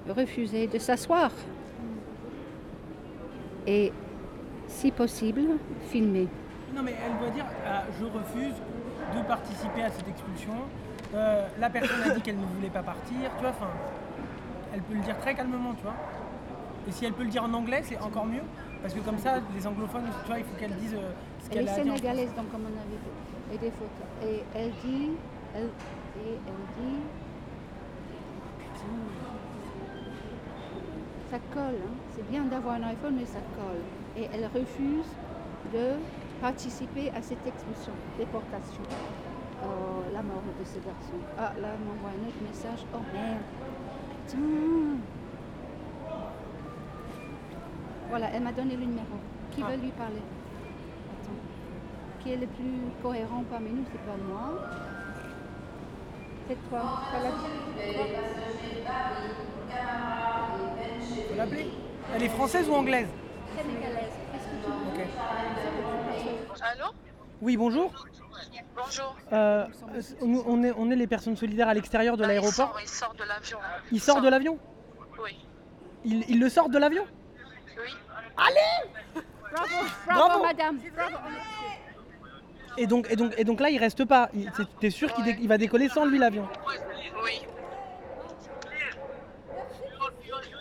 refuser 0.10 0.66
de 0.66 0.80
s'asseoir. 0.80 1.32
Et, 3.68 3.92
si 4.68 4.92
possible, 4.92 5.42
filmer. 5.90 6.28
Non, 6.76 6.82
mais 6.84 6.96
elle 7.06 7.18
doit 7.20 7.30
dire 7.30 7.46
euh, 7.66 7.80
je 8.00 8.06
refuse 8.06 8.56
de 9.16 9.22
participer 9.28 9.84
à 9.84 9.92
cette 9.92 10.08
expulsion. 10.08 10.54
Euh, 11.14 11.48
la 11.60 11.70
personne 11.70 12.02
a 12.04 12.10
dit 12.16 12.22
qu'elle 12.22 12.40
ne 12.40 12.46
voulait 12.46 12.70
pas 12.70 12.84
partir. 12.84 13.16
Tu 13.36 13.42
vois, 13.42 13.52
enfin, 13.52 13.70
elle 14.74 14.82
peut 14.82 14.96
le 14.96 15.02
dire 15.02 15.18
très 15.20 15.34
calmement, 15.34 15.74
tu 15.76 15.84
vois. 15.84 15.96
Et 16.88 16.92
si 16.92 17.06
elle 17.06 17.14
peut 17.14 17.24
le 17.24 17.30
dire 17.30 17.44
en 17.44 17.54
anglais, 17.54 17.82
c'est 17.84 18.00
encore 18.00 18.26
mieux. 18.26 18.44
Parce 18.82 18.94
que 18.94 19.00
comme 19.00 19.18
ça, 19.18 19.40
les 19.56 19.66
anglophones, 19.66 20.04
tu 20.24 20.28
vois, 20.28 20.40
il 20.40 20.46
faut 20.46 20.56
qu'elle 20.60 20.76
dise 20.76 20.94
euh, 20.94 21.12
ce 21.40 21.52
Elle 21.52 21.58
est 21.58 21.66
qu'elle 21.66 21.70
a 21.70 21.72
à 21.72 21.76
dire. 21.76 21.94
en 21.94 21.96
sénégalaise, 21.98 22.34
donc 22.36 22.52
comme 22.52 22.64
on 22.64 22.78
avait 22.78 23.00
vu, 23.02 23.54
et 23.54 23.58
des 23.58 23.72
photos. 23.72 24.06
Et 24.24 24.44
elle 24.54 24.72
dit, 24.84 25.12
elle, 25.56 25.70
et 26.22 26.38
elle 26.48 26.84
dit, 26.84 27.00
Ça 31.36 31.42
colle, 31.54 31.76
hein. 31.84 31.96
c'est 32.16 32.26
bien 32.32 32.44
d'avoir 32.46 32.76
un 32.76 32.84
iPhone, 32.84 33.18
mais 33.20 33.26
ça 33.26 33.40
colle. 33.58 33.84
Et 34.16 34.30
elle 34.34 34.46
refuse 34.46 35.12
de 35.74 35.98
participer 36.40 37.10
à 37.10 37.22
cette 37.22 37.46
expulsion, 37.46 37.92
déportation. 38.18 38.84
Oh, 39.62 40.04
la 40.14 40.24
mort 40.24 40.44
de 40.58 40.64
ce 40.64 40.76
garçon. 40.76 41.20
Ah, 41.38 41.52
là, 41.60 41.68
elle 41.74 41.86
m'envoie 41.86 42.12
un 42.12 42.26
autre 42.26 42.42
message. 42.42 42.86
Oh 42.94 43.00
merde. 43.14 43.42
Attends. 44.26 44.38
Voilà, 48.08 48.30
elle 48.34 48.44
m'a 48.44 48.54
donné 48.54 48.78
le 48.78 48.86
numéro. 48.86 49.18
Qui 49.52 49.62
veut 49.62 49.76
lui 49.76 49.92
parler? 49.92 50.24
Attends. 51.20 51.42
Qui 52.22 52.32
est 52.32 52.38
le 52.38 52.48
plus 52.48 52.80
cohérent 53.04 53.44
parmi 53.52 53.72
nous? 53.72 53.84
C'est 53.92 54.06
pas 54.06 54.16
moi. 54.26 54.54
C'est 56.48 56.70
toi. 56.70 57.02
La- 61.36 61.44
Faut 61.46 61.50
l'appeler 61.52 61.68
Elle 62.16 62.24
est 62.24 62.30
française 62.30 62.70
ou 62.70 62.74
anglaise 62.74 63.08
Sénégalaise. 63.58 64.12
Allô 66.62 66.86
Oui, 67.42 67.58
bonjour. 67.58 67.94
Bonjour. 68.76 69.16
Euh, 69.32 69.66
nous, 70.22 70.44
on, 70.46 70.64
est, 70.64 70.72
on 70.78 70.90
est 70.92 70.96
les 70.96 71.08
personnes 71.08 71.38
solidaires 71.38 71.70
à 71.70 71.74
l'extérieur 71.74 72.18
de 72.18 72.24
il 72.24 72.28
l'aéroport. 72.28 72.54
sort, 72.54 72.78
il 72.82 72.88
sort 72.88 73.14
de 73.14 73.24
l'avion. 73.24 73.58
Il 73.92 74.02
sort 74.02 74.22
de 74.22 74.28
l'avion 74.30 74.60
Oui. 75.24 75.38
il, 76.04 76.26
il 76.30 76.40
le 76.40 76.50
sort 76.50 76.70
de 76.70 76.78
l'avion 76.78 77.06
Oui. 77.78 77.94
Allez 78.38 79.22
Bravo, 79.54 79.70
Bravo. 80.06 80.28
bravo, 80.28 80.44
madame. 80.44 80.80
Bravo. 80.96 81.16
et 82.78 82.88
donc, 82.88 83.08
et, 83.10 83.16
donc, 83.16 83.34
et 83.38 83.44
donc 83.46 83.60
là, 83.62 83.70
il 83.70 83.78
reste 83.78 84.04
pas. 84.04 84.30
T'es- 84.82 84.90
sûr 84.90 85.14
qu'il 85.14 85.24
dé- 85.24 85.38
il 85.40 85.48
va 85.48 85.58
décoller 85.58 85.88
sans 85.88 86.04
lui 86.06 86.18
l'avion 86.18 86.48
Oui. 87.24 87.40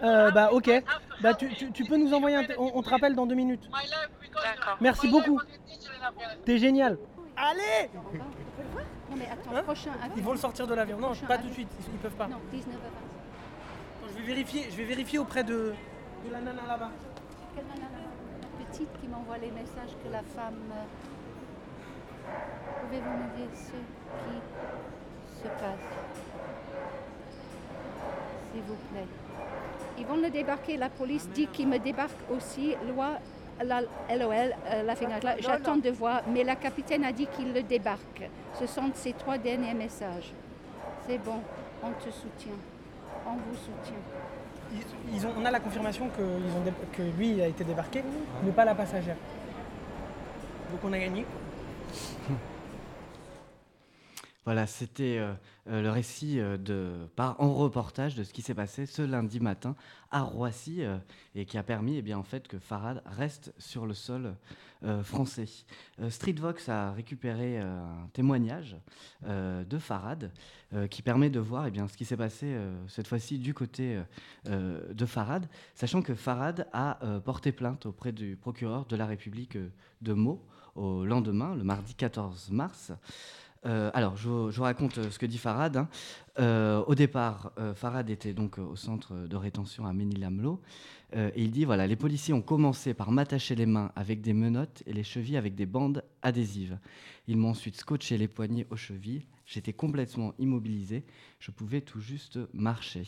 Euh, 0.05 0.31
Bah 0.31 0.51
ok. 0.53 0.71
Bah 1.23 1.35
tu, 1.35 1.49
tu- 1.55 1.73
tu 1.73 1.85
peux 1.85 1.97
nous 1.97 2.13
envoyer 2.13 2.37
un... 2.37 2.45
t- 2.45 2.55
On, 2.59 2.77
on 2.79 2.83
te 2.83 2.91
rappelle 2.91 3.15
dans 3.15 3.27
deux 3.27 3.35
minutes. 3.35 3.69
Merci 4.81 5.09
beaucoup. 5.09 5.41
T'es 6.45 6.59
génial. 6.59 6.99
Allez 7.37 7.91
Non 9.11 9.17
mais 9.17 9.29
attends, 9.31 9.63
prochain 9.65 9.91
avion. 10.03 10.15
Ils 10.17 10.23
vont 10.23 10.33
le 10.33 10.39
sortir 10.39 10.67
de 10.67 10.75
l'avion. 10.75 10.99
Non, 10.99 11.09
Prochain 11.09 11.27
pas 11.27 11.39
tout 11.39 11.49
de 11.49 11.53
suite. 11.53 11.69
Ils, 11.81 11.95
ils 11.95 11.99
peuvent 11.99 12.13
pas. 12.13 12.27
Non, 12.29 12.37
19h20. 12.53 12.61
Attends, 12.61 14.09
je 14.13 14.19
vais 14.21 14.27
vérifier. 14.27 14.67
Je 14.71 14.77
vais 14.77 14.85
vérifier 14.85 15.19
auprès 15.19 15.43
de, 15.45 15.75
de 16.27 16.33
la 16.33 16.41
nana 16.41 16.63
là-bas. 16.69 16.91
Quelle 17.57 17.65
nana 17.67 17.89
La 18.43 18.67
petite 18.67 18.89
qui 19.01 19.09
m'envoie 19.09 19.39
les 19.39 19.51
messages 19.51 19.97
que 20.05 20.13
la 20.13 20.23
femme. 20.23 20.61
euh, 20.73 20.85
Pouvez-vous 22.83 23.11
me 23.11 23.37
dire 23.37 23.51
ce 23.55 23.71
qui 23.71 25.39
se 25.43 25.49
passe? 25.49 25.89
S'il 28.53 28.63
vous 28.63 28.77
plaît. 28.93 29.07
Ils 29.99 30.07
vont 30.07 30.17
le 30.17 30.31
débarquer. 30.31 30.77
La 30.77 30.89
police 30.89 31.29
dit 31.31 31.47
qu'il 31.47 31.69
me 31.69 31.79
débarque 31.79 32.19
aussi. 32.31 32.75
Loi, 32.95 33.11
la, 33.65 33.81
LOL, 34.15 34.33
euh, 34.67 34.83
la 34.83 34.97
finale. 34.97 35.21
là. 35.23 35.37
J'attends 35.39 35.77
de 35.77 35.91
voir. 35.91 36.23
Mais 36.33 36.43
la 36.45 36.57
capitaine 36.57 37.05
a 37.05 37.13
dit 37.13 37.27
qu'il 37.29 37.53
le 37.53 37.63
débarque. 37.63 38.29
Ce 38.59 38.67
sont 38.67 38.91
ces 38.95 39.13
trois 39.13 39.39
derniers 39.39 39.75
messages. 39.75 40.33
C'est 41.07 41.19
bon. 41.19 41.41
On 41.83 41.91
te 41.93 42.11
soutient. 42.11 42.59
On 43.27 43.33
vous 43.35 43.55
soutient. 43.57 44.01
Ils, 44.73 44.81
ils 45.17 45.27
ont, 45.27 45.31
on 45.39 45.45
a 45.45 45.51
la 45.51 45.61
confirmation 45.61 46.09
que, 46.09 46.23
ils 46.23 46.57
ont 46.57 46.61
dé- 46.65 46.73
que 46.93 47.03
lui 47.19 47.41
a 47.43 47.47
été 47.47 47.63
débarqué, 47.65 48.03
mais 48.43 48.51
pas 48.51 48.65
la 48.65 48.75
passagère. 48.75 49.17
Donc 50.71 50.81
on 50.83 50.93
a 50.93 50.99
gagné. 50.99 51.25
Voilà, 54.45 54.67
c'était 54.67 55.17
euh, 55.19 55.33
euh, 55.69 55.81
le 55.81 55.91
récit 55.91 56.39
euh, 56.39 56.59
de, 56.59 57.09
par, 57.17 57.41
en 57.41 57.55
reportage 57.55 58.15
de 58.15 58.25
ce 58.25 58.33
qui 58.35 58.43
s'est 58.43 58.55
passé 58.55 58.85
ce 58.85 59.01
lundi 59.01 59.41
matin 59.41 59.75
à 60.11 60.21
Roissy 60.21 60.83
et 61.35 61.45
qui 61.45 61.59
a 61.59 61.65
permis 61.65 61.97
eh 61.97 62.03
bien, 62.03 62.17
en 62.19 62.23
fait, 62.23 62.47
que 62.47 62.59
Farad 62.59 63.03
reste 63.05 63.53
sur 63.59 63.85
le 63.85 63.95
sol 63.95 64.37
euh, 64.85 65.03
français. 65.03 65.49
Streetvox 66.09 66.69
a 66.69 66.93
récupéré 66.93 67.59
un 67.59 68.09
témoignage 68.13 68.77
de 69.27 69.79
Farad 69.79 70.31
qui 70.89 71.03
permet 71.03 71.31
de 71.31 71.41
voir 71.41 71.67
eh 71.67 71.73
bien, 71.73 71.89
ce 71.89 71.97
qui 71.97 72.05
s'est 72.05 72.17
passé 72.17 72.57
cette 72.87 73.09
fois-ci 73.09 73.41
du 73.41 73.55
côté 73.55 73.99
de 74.47 75.07
Farad, 75.07 75.49
sachant 75.75 76.01
que 76.01 76.15
Farad 76.15 76.69
a 76.73 76.99
porté 77.25 77.51
plainte 77.51 77.87
auprès 77.87 78.13
du 78.13 78.37
procureur 78.37 78.87
de 78.87 78.95
la 78.95 79.07
République 79.07 79.59
de 80.01 80.13
Meaux 80.13 80.47
au 80.77 81.05
lendemain, 81.05 81.57
le 81.57 81.65
mardi 81.65 81.95
14 81.95 82.51
mars. 82.51 82.93
Euh, 83.67 83.91
alors, 83.95 84.17
je, 84.17 84.29
vous- 84.29 84.63
raconte 84.63 84.99
euh, 84.99 85.11
ce 85.11 85.19
que 85.19 85.27
dit 85.27 85.39
Farad. 85.39 85.77
hein. 85.77 85.89
Euh, 86.39 86.83
au 86.87 86.95
départ, 86.95 87.53
Farad 87.77 88.11
était 88.11 88.33
donc 88.33 88.59
au 88.59 88.75
centre 88.75 89.15
de 89.15 89.37
rétention 89.37 89.87
à 89.87 89.93
Ménilamlo. 89.93 90.61
Et 91.17 91.45
il 91.45 91.53
dit 91.53 91.65
voilà, 91.65 91.87
les 91.87 91.95
policiers 91.95 92.35
ont 92.35 92.43
commencé 92.43 92.93
par 92.93 93.13
m'attacher 93.13 93.55
les 93.55 93.67
mains 93.67 93.93
avec 93.95 94.21
des 94.21 94.33
menottes 94.33 94.83
et 94.85 94.93
les 94.93 95.05
chevilles 95.05 95.37
avec 95.37 95.55
des 95.55 95.67
bandes 95.67 96.03
adhésives. 96.23 96.77
Ils 97.29 97.37
m'ont 97.37 97.51
ensuite 97.51 97.77
scotché 97.77 98.19
les 98.19 98.27
poignets 98.27 98.67
aux 98.71 98.77
chevilles. 98.77 99.23
J'étais 99.47 99.73
complètement 99.73 100.35
immobilisé. 100.41 101.05
Je 101.39 101.53
pouvais 101.53 101.83
tout 101.83 102.01
juste 102.01 102.41
marcher. 102.53 103.07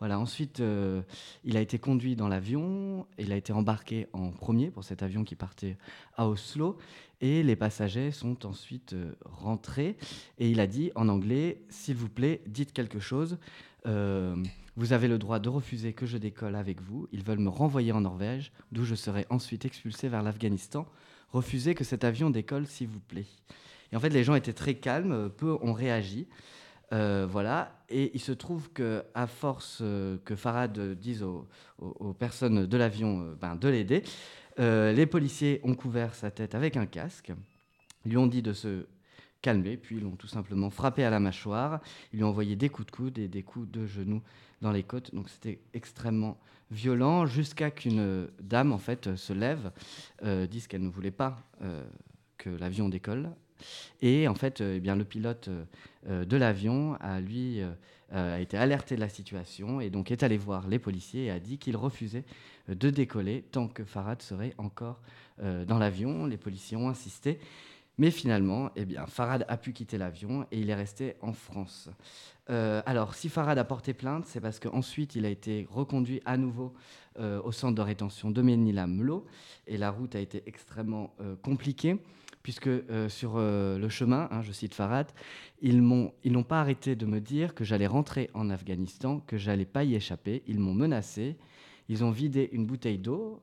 Voilà, 0.00 0.18
ensuite, 0.18 0.60
euh, 0.60 1.02
il 1.44 1.58
a 1.58 1.60
été 1.60 1.78
conduit 1.78 2.16
dans 2.16 2.26
l'avion. 2.26 3.06
Il 3.18 3.32
a 3.32 3.36
été 3.36 3.52
embarqué 3.52 4.06
en 4.14 4.30
premier 4.30 4.70
pour 4.70 4.82
cet 4.82 5.02
avion 5.02 5.24
qui 5.24 5.34
partait 5.36 5.76
à 6.16 6.26
Oslo. 6.26 6.78
Et 7.20 7.42
les 7.42 7.54
passagers 7.54 8.10
sont 8.10 8.46
ensuite 8.46 8.94
euh, 8.94 9.12
rentrés. 9.26 9.98
Et 10.38 10.50
il 10.50 10.58
a 10.58 10.66
dit 10.66 10.90
en 10.94 11.08
anglais 11.10 11.60
S'il 11.68 11.96
vous 11.96 12.08
plaît, 12.08 12.40
dites 12.46 12.72
quelque 12.72 12.98
chose. 12.98 13.36
Euh, 13.86 14.34
vous 14.74 14.94
avez 14.94 15.06
le 15.06 15.18
droit 15.18 15.38
de 15.38 15.50
refuser 15.50 15.92
que 15.92 16.06
je 16.06 16.16
décolle 16.16 16.56
avec 16.56 16.80
vous. 16.80 17.06
Ils 17.12 17.22
veulent 17.22 17.38
me 17.38 17.50
renvoyer 17.50 17.92
en 17.92 18.00
Norvège, 18.00 18.52
d'où 18.72 18.84
je 18.84 18.94
serai 18.94 19.26
ensuite 19.28 19.66
expulsé 19.66 20.08
vers 20.08 20.22
l'Afghanistan. 20.22 20.86
Refusez 21.28 21.74
que 21.74 21.84
cet 21.84 22.04
avion 22.04 22.30
décolle, 22.30 22.66
s'il 22.66 22.88
vous 22.88 23.00
plaît. 23.00 23.26
Et 23.92 23.96
en 23.96 24.00
fait, 24.00 24.08
les 24.08 24.24
gens 24.24 24.34
étaient 24.34 24.54
très 24.54 24.74
calmes, 24.74 25.28
peu 25.36 25.58
ont 25.60 25.74
réagi. 25.74 26.26
Euh, 26.92 27.26
voilà, 27.30 27.84
et 27.88 28.10
il 28.14 28.20
se 28.20 28.32
trouve 28.32 28.72
que 28.72 29.04
à 29.14 29.28
force 29.28 29.78
euh, 29.80 30.18
que 30.24 30.34
Farad 30.34 30.76
dise 30.98 31.22
aux, 31.22 31.46
personnes 32.18 32.66
de 32.66 32.76
l'avion 32.76 33.22
euh, 33.22 33.34
ben, 33.40 33.54
de 33.54 33.68
l'aider, 33.68 34.02
les 34.58 35.06
policiers 35.06 35.60
ont 35.62 35.74
couvert 35.74 36.14
sa 36.14 36.30
tête 36.30 36.54
avec 36.54 36.76
un 36.76 36.84
casque, 36.84 37.32
lui 38.04 38.18
ont 38.18 38.26
dit 38.26 38.42
de 38.42 38.52
se 38.52 38.86
calmer, 39.40 39.78
puis 39.78 39.96
ils 39.96 40.02
l'ont 40.02 40.16
tout 40.16 40.26
simplement 40.26 40.68
frappé 40.68 41.02
à 41.02 41.08
la 41.08 41.18
mâchoire, 41.18 41.80
ils 42.12 42.18
lui 42.18 42.24
ont 42.24 42.28
envoyé 42.28 42.56
des 42.56 42.68
coups 42.68 42.84
de 42.86 42.90
coude 42.90 43.18
et 43.18 43.28
des 43.28 43.42
coups 43.42 43.70
de 43.70 43.86
genoux 43.86 44.20
dans 44.60 44.70
les 44.70 44.82
côtes, 44.82 45.14
donc 45.14 45.30
c'était 45.30 45.60
extrêmement 45.72 46.36
violent, 46.70 47.24
jusqu'à 47.24 47.70
qu'une 47.70 48.28
dame 48.42 48.72
en 48.72 48.78
fait 48.78 49.16
se 49.16 49.32
lève, 49.32 49.72
dise 50.50 50.66
qu'elle 50.66 50.82
ne 50.82 50.90
voulait 50.90 51.10
pas 51.10 51.38
que 52.36 52.50
l'avion 52.50 52.90
décolle, 52.90 53.30
et 54.02 54.28
en 54.28 54.34
fait, 54.34 54.60
euh, 54.60 54.74
eh 54.76 54.80
bien, 54.80 54.96
le 54.96 55.04
pilote 55.04 55.48
euh, 55.48 55.64
euh, 56.08 56.24
de 56.24 56.36
l'avion 56.36 56.96
a 57.00 57.20
lui 57.20 57.60
a 58.12 58.40
été 58.40 58.56
alerté 58.56 58.96
de 58.96 59.00
la 59.00 59.08
situation 59.08 59.80
et 59.80 59.88
donc 59.88 60.10
est 60.10 60.24
allé 60.24 60.36
voir 60.36 60.66
les 60.66 60.80
policiers 60.80 61.26
et 61.26 61.30
a 61.30 61.38
dit 61.38 61.58
qu'il 61.58 61.76
refusait 61.76 62.24
de 62.66 62.90
décoller 62.90 63.44
tant 63.52 63.68
que 63.68 63.84
Farad 63.84 64.20
serait 64.20 64.52
encore 64.58 65.00
dans 65.38 65.78
l'avion. 65.78 66.26
Les 66.26 66.36
policiers 66.36 66.76
ont 66.76 66.88
insisté. 66.88 67.38
Mais 67.98 68.10
finalement, 68.10 68.70
eh 68.74 68.84
bien, 68.84 69.06
Farad 69.06 69.44
a 69.46 69.56
pu 69.56 69.72
quitter 69.72 69.96
l'avion 69.96 70.44
et 70.50 70.58
il 70.58 70.70
est 70.70 70.74
resté 70.74 71.14
en 71.20 71.32
France. 71.32 71.88
Alors, 72.48 73.14
si 73.14 73.28
Farad 73.28 73.58
a 73.58 73.64
porté 73.64 73.94
plainte, 73.94 74.26
c'est 74.26 74.40
parce 74.40 74.58
qu'ensuite 74.58 75.14
il 75.14 75.24
a 75.24 75.28
été 75.28 75.68
reconduit 75.70 76.20
à 76.24 76.36
nouveau 76.36 76.74
au 77.16 77.52
centre 77.52 77.76
de 77.76 77.82
rétention 77.82 78.32
de 78.32 78.42
Ménila-Mlo 78.42 79.24
et 79.68 79.78
la 79.78 79.92
route 79.92 80.16
a 80.16 80.18
été 80.18 80.42
extrêmement 80.46 81.14
compliquée 81.44 82.00
puisque 82.42 82.68
euh, 82.68 83.08
sur 83.08 83.34
euh, 83.36 83.78
le 83.78 83.88
chemin, 83.88 84.28
hein, 84.30 84.42
je 84.42 84.52
cite 84.52 84.74
Farad, 84.74 85.06
ils 85.62 85.82
n'ont 85.82 86.42
pas 86.42 86.60
arrêté 86.60 86.96
de 86.96 87.06
me 87.06 87.20
dire 87.20 87.54
que 87.54 87.64
j'allais 87.64 87.86
rentrer 87.86 88.30
en 88.34 88.50
Afghanistan, 88.50 89.20
que 89.26 89.36
j'allais 89.36 89.66
pas 89.66 89.84
y 89.84 89.94
échapper. 89.94 90.42
Ils 90.46 90.58
m'ont 90.58 90.74
menacé. 90.74 91.36
Ils 91.88 92.04
ont 92.04 92.10
vidé 92.10 92.48
une 92.52 92.66
bouteille 92.66 92.98
d'eau 92.98 93.42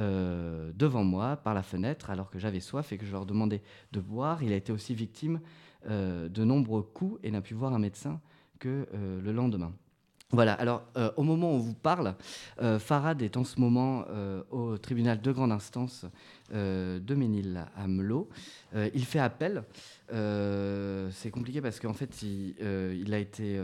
euh, 0.00 0.72
devant 0.74 1.04
moi 1.04 1.36
par 1.36 1.52
la 1.52 1.62
fenêtre 1.62 2.10
alors 2.10 2.30
que 2.30 2.38
j'avais 2.38 2.60
soif 2.60 2.92
et 2.92 2.98
que 2.98 3.04
je 3.04 3.12
leur 3.12 3.26
demandais 3.26 3.62
de 3.92 4.00
boire. 4.00 4.42
Il 4.42 4.52
a 4.52 4.56
été 4.56 4.72
aussi 4.72 4.94
victime 4.94 5.40
de 5.88 6.44
nombreux 6.44 6.82
coups 6.82 7.20
et 7.22 7.30
n'a 7.30 7.40
pu 7.40 7.54
voir 7.54 7.72
un 7.72 7.78
médecin 7.78 8.20
que 8.58 8.88
le 8.92 9.32
lendemain. 9.32 9.72
Voilà, 10.30 10.52
alors 10.52 10.82
euh, 10.98 11.10
au 11.16 11.22
moment 11.22 11.52
où 11.52 11.54
on 11.54 11.58
vous 11.58 11.74
parle, 11.74 12.14
euh, 12.60 12.78
Farad 12.78 13.22
est 13.22 13.38
en 13.38 13.44
ce 13.44 13.58
moment 13.58 14.04
euh, 14.10 14.42
au 14.50 14.76
tribunal 14.76 15.22
de 15.22 15.32
grande 15.32 15.52
instance 15.52 16.04
de 16.52 17.14
Ménil 17.14 17.66
à 17.76 17.86
il 18.94 19.04
fait 19.04 19.18
appel. 19.18 19.64
C'est 20.10 21.30
compliqué 21.30 21.60
parce 21.60 21.80
qu'en 21.80 21.92
fait, 21.92 22.22
il 22.22 23.14
a 23.14 23.18
été. 23.18 23.60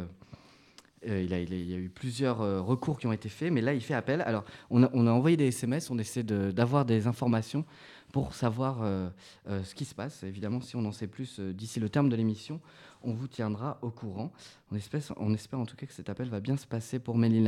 Euh, 1.08 1.23
il, 1.23 1.70
y 1.70 1.75
a 1.75 1.78
eu 1.78 1.88
plusieurs 1.88 2.40
euh, 2.40 2.61
recours 2.61 2.99
qui 2.99 3.06
ont 3.06 3.12
été 3.12 3.28
faits, 3.28 3.52
mais 3.52 3.61
là, 3.61 3.75
il 3.75 3.80
fait 3.80 3.94
appel. 3.94 4.20
Alors, 4.23 4.44
on 4.70 4.82
a, 4.82 5.11
envoyé 5.11 5.37
des 5.37 5.49
SMS, 5.49 5.90
on 5.90 5.99
essaie 5.99 6.23
d'avoir 6.23 6.84
des 6.84 7.06
informations 7.06 7.64
pour 8.12 8.34
savoir 8.34 8.78
euh, 8.82 9.08
ce 9.46 9.75
qui 9.75 9.84
se 9.84 9.94
passe. 9.94 10.23
Évidemment, 10.23 10.61
si 10.61 10.76
on 10.76 10.84
en 10.84 10.92
sait 10.92 11.08
plus 11.08 11.40
d'ici 11.40 11.80
le 11.80 11.88
terme 11.88 12.08
de 12.08 12.16
l'émission, 12.16 12.61
on 13.02 13.12
vous 13.12 13.26
tiendra 13.26 13.78
au 13.82 13.90
courant. 13.90 14.32
On 14.70 14.76
espère, 14.76 15.00
on 15.16 15.34
espère 15.34 15.58
en 15.58 15.66
tout 15.66 15.76
cas 15.76 15.87
que 15.87 15.92
cet 15.92 16.08
appel 16.08 16.28
va 16.28 16.40
bien 16.40 16.56
se 16.56 16.66
passer 16.66 16.99
pour 16.99 17.18
Ménil 17.18 17.46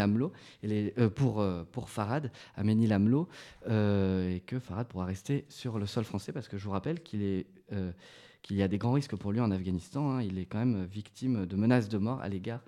et 0.63 0.93
pour, 1.15 1.45
Farad 1.87 2.33
à 2.57 2.65
Ménil 2.65 2.93
et 2.93 4.43
que 4.45 4.59
Farad 4.59 4.87
pourra 4.89 5.05
rester 5.05 5.47
sur 5.49 5.79
le 5.79 5.87
sol 5.87 6.05
français 6.05 6.33
parce 6.33 6.49
que 6.49 6.59
je 6.59 6.65
vous 6.65 6.73
rappelle 6.73 7.01
qu'il 7.01 7.45
y 8.51 8.63
a 8.63 8.69
des 8.69 8.79
grands 8.79 8.93
risques 8.93 9.17
pour 9.17 9.33
lui 9.33 9.41
en 9.41 9.53
Afghanistan. 9.53 10.11
hein. 10.11 10.23
Il 10.23 10.39
est 10.39 10.47
quand 10.47 10.59
même 10.59 10.85
victime 10.85 11.47
de 11.47 11.57
menaces 11.57 11.89
de 11.89 11.99
mort 11.99 12.21
à 12.21 12.29
l'égard 12.29 12.61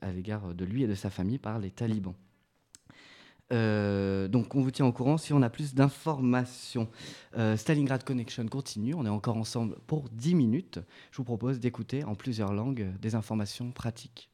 à 0.00 0.12
l'égard 0.12 0.54
de 0.54 0.64
lui 0.64 0.82
et 0.82 0.86
de 0.86 0.94
sa 0.94 1.10
famille 1.10 1.38
par 1.38 1.58
les 1.58 1.70
talibans. 1.70 2.14
Euh, 3.52 4.28
donc 4.28 4.54
on 4.54 4.60
vous 4.60 4.70
tient 4.70 4.86
au 4.86 4.92
courant 4.92 5.16
si 5.16 5.32
on 5.32 5.42
a 5.42 5.50
plus 5.50 5.74
d'informations. 5.74 6.88
Euh, 7.36 7.56
Stalingrad 7.56 8.04
Connection 8.04 8.46
continue, 8.46 8.94
on 8.94 9.04
est 9.04 9.10
encore 9.10 9.36
ensemble 9.36 9.76
pour 9.86 10.08
10 10.10 10.34
minutes. 10.34 10.78
Je 11.10 11.16
vous 11.16 11.24
propose 11.24 11.58
d'écouter 11.58 12.04
en 12.04 12.14
plusieurs 12.14 12.52
langues 12.52 12.88
des 13.00 13.14
informations 13.14 13.72
pratiques. 13.72 14.30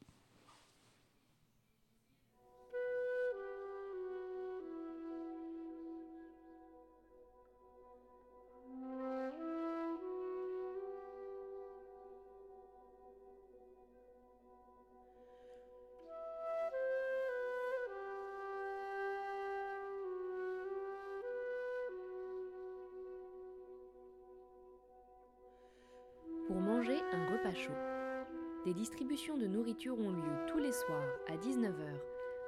Nourriture 29.48 29.98
ont 29.98 30.10
lieu 30.10 30.46
tous 30.46 30.58
les 30.58 30.72
soirs 30.72 31.08
à 31.28 31.36
19h 31.36 31.86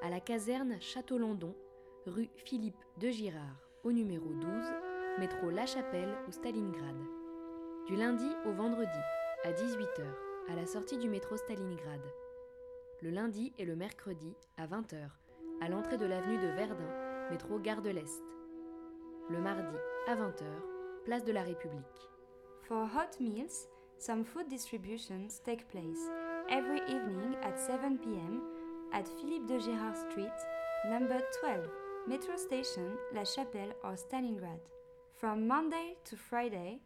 à 0.02 0.10
la 0.10 0.20
caserne 0.20 0.80
Château-Landon, 0.80 1.54
rue 2.06 2.30
Philippe 2.36 2.82
de 2.98 3.08
Girard, 3.08 3.60
au 3.84 3.92
numéro 3.92 4.26
12, 4.26 4.42
métro 5.18 5.50
La 5.50 5.66
Chapelle 5.66 6.14
ou 6.26 6.32
Stalingrad. 6.32 6.96
Du 7.86 7.96
lundi 7.96 8.28
au 8.46 8.52
vendredi 8.52 9.00
à 9.44 9.52
18h 9.52 10.04
à 10.50 10.54
la 10.54 10.66
sortie 10.66 10.98
du 10.98 11.08
métro 11.08 11.36
Stalingrad. 11.36 12.00
Le 13.02 13.10
lundi 13.10 13.52
et 13.58 13.64
le 13.64 13.76
mercredi 13.76 14.34
à 14.56 14.66
20h 14.66 14.96
à 15.60 15.68
l'entrée 15.68 15.98
de 15.98 16.06
l'avenue 16.06 16.38
de 16.38 16.48
Verdun, 16.54 17.28
métro 17.30 17.58
Gare 17.58 17.82
de 17.82 17.90
l'Est. 17.90 18.22
Le 19.30 19.38
mardi 19.40 19.76
à 20.06 20.14
20h, 20.14 20.44
place 21.04 21.24
de 21.24 21.32
la 21.32 21.42
République. 21.42 21.84
For 22.62 22.84
hot 22.84 23.20
meals, 23.20 23.68
some 23.98 24.24
food 24.24 24.48
distributions 24.48 25.40
take 25.44 25.66
place 25.68 26.27
every 26.50 26.80
evening 26.88 27.36
at 27.42 27.60
7 27.60 27.98
pm 27.98 28.42
at 28.92 29.06
Philippe 29.06 29.46
de 29.46 29.60
Girard 29.60 29.96
Street, 29.96 30.32
number 30.88 31.20
12, 31.40 31.66
metro 32.06 32.36
station 32.36 32.96
La 33.14 33.24
Chapelle 33.24 33.74
or 33.84 33.94
Stalingrad. 33.96 34.60
From 35.14 35.46
Monday 35.46 35.96
to 36.04 36.16
Friday 36.16 36.78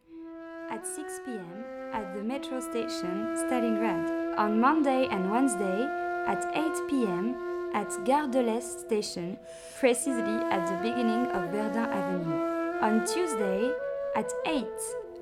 at 0.69 0.85
6 0.85 1.19
pm 1.25 1.63
at 1.93 2.13
the 2.13 2.23
metro 2.23 2.59
station 2.59 3.35
Stalingrad. 3.35 4.37
On 4.37 4.59
Monday 4.59 5.07
and 5.07 5.31
Wednesday 5.31 5.87
at 6.27 6.45
8 6.55 6.89
pm 6.89 7.35
at 7.73 7.89
Gare 8.05 8.27
de 8.27 8.41
l'Est 8.41 8.81
station, 8.81 9.37
precisely 9.79 10.37
at 10.51 10.65
the 10.67 10.89
beginning 10.89 11.27
of 11.27 11.51
Verdun 11.51 11.89
Avenue. 11.89 12.79
On 12.81 13.05
Tuesday 13.05 13.71
at 14.15 14.31
8, 14.45 14.65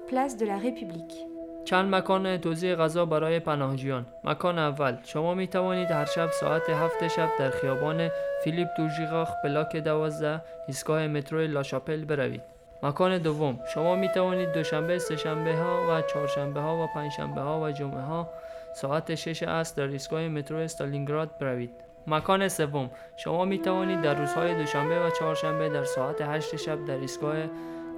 place 0.08 0.36
de 0.36 0.46
la 0.46 0.58
République. 0.58 1.41
چند 1.66 1.96
مکان 1.96 2.38
توزیع 2.38 2.76
غذا 2.76 3.06
برای 3.06 3.40
پناهجویان. 3.40 4.06
مکان 4.24 4.60
اول. 4.60 4.98
شما 5.04 5.34
می 5.34 5.48
توانید 5.48 5.92
هر 5.92 6.06
شب 6.06 6.30
ساعت 6.32 6.70
هفت 6.70 7.08
شب 7.08 7.30
در 7.40 7.50
خیابان 7.50 8.10
فیلیپ 8.44 8.68
دورژیغاخ 8.78 9.30
بلاک 9.44 9.76
دوازده 9.76 10.42
ایستگاه 10.68 11.08
مترو 11.08 11.40
لاشاپل 11.40 12.06
بروید. 12.06 12.42
مکان 12.84 13.18
دوم. 13.18 13.60
شما 13.74 13.96
می 13.96 14.10
توانید 14.10 14.52
دوشنبه 14.52 15.00
سهشنبه 15.00 15.56
ها 15.56 15.88
و 15.90 16.02
چهارشنبه 16.02 16.60
ها 16.60 16.84
و 16.84 16.88
پنجشنبه 16.88 17.42
ها 17.42 17.62
و 17.62 17.72
جمعه 17.72 18.02
ها 18.02 18.30
ساعت 18.76 19.16
6 19.16 19.44
عصر 19.44 19.76
در 19.76 19.92
ایستگاه 19.92 20.28
مترو 20.28 20.58
استالینگراد 20.58 21.38
بروید. 21.38 21.72
مکان 22.08 22.48
سوم. 22.48 22.90
شما 23.18 23.46
می 23.46 23.60
توانید 23.60 24.02
در 24.02 24.14
روزهای 24.14 24.56
دوشنبه 24.56 25.00
و 25.00 25.10
چهارشنبه 25.10 25.70
در 25.70 25.84
ساعت 25.84 26.22
8 26.22 26.56
شب 26.56 26.86
در 26.86 26.98
ایستگاه 26.98 27.36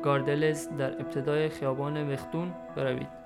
گاردلز 0.03 0.69
در 0.77 0.91
ابتدای 0.93 1.49
خیابان 1.49 2.13
وختون 2.13 2.53
بروید. 2.75 3.22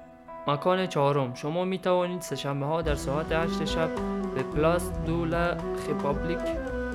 مکان 0.48 0.88
چهارم. 0.88 1.34
شما 1.34 1.66
می 1.66 1.80
توانید 1.80 2.22
سهشنبه 2.22 2.66
ها 2.66 2.82
در 2.82 2.96
ساعت 2.96 3.32
8 3.32 3.66
شب 3.66 3.90
به 4.36 4.44
پلاس 4.44 4.90
دو 5.06 5.26
لا 5.26 5.58
خیپابلیک 5.86 6.40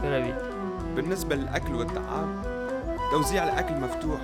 بروید. 0.02 0.34
بالنسبة 0.96 1.34
للأكل 1.34 1.74
والطعام 1.74 2.42
توزيع 3.10 3.44
الأكل 3.44 3.74
مفتوح 3.74 4.20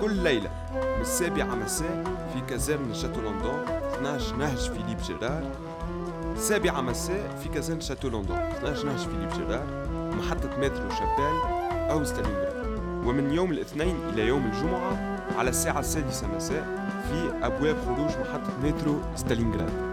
كل 0.00 0.12
ليلة 0.12 0.50
من 0.74 1.00
السابعة 1.00 1.54
مساء 1.54 2.04
في 2.34 2.40
كازرن 2.40 2.94
شاتو 2.94 3.20
لندن 3.20 3.72
12 3.94 4.36
نهج 4.36 4.58
فيليب 4.58 4.98
جيرار. 5.06 5.42
السابعة 6.32 6.80
مساء 6.80 7.36
في 7.42 7.48
كازرن 7.48 7.80
شاتو 7.80 8.08
لندن 8.08 8.34
12 8.34 8.86
نهج 8.86 8.98
فيليب 8.98 9.28
جيرار 9.28 9.66
محطة 10.18 10.58
مترو 10.58 10.90
شابال 10.90 11.36
أو 11.90 12.04
ستالينغراد 12.04 12.66
ومن 13.06 13.32
يوم 13.32 13.52
الاثنين 13.52 13.96
إلى 14.08 14.26
يوم 14.26 14.46
الجمعة 14.46 15.11
على 15.38 15.50
الساعة 15.50 15.80
السادسة 15.80 16.26
مساء 16.36 16.64
في 17.08 17.46
أبواب 17.46 17.76
خروج 17.86 18.10
محطة 18.20 18.52
مترو 18.62 19.00
ستالينغراد 19.16 19.91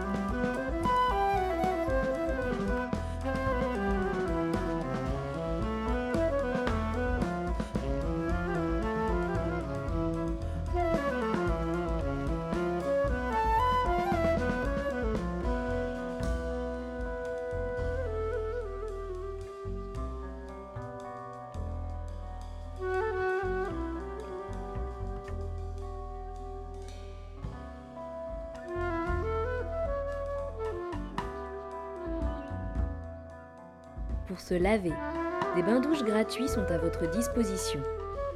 sont 36.30 36.66
à 36.70 36.78
votre 36.78 37.10
disposition. 37.10 37.80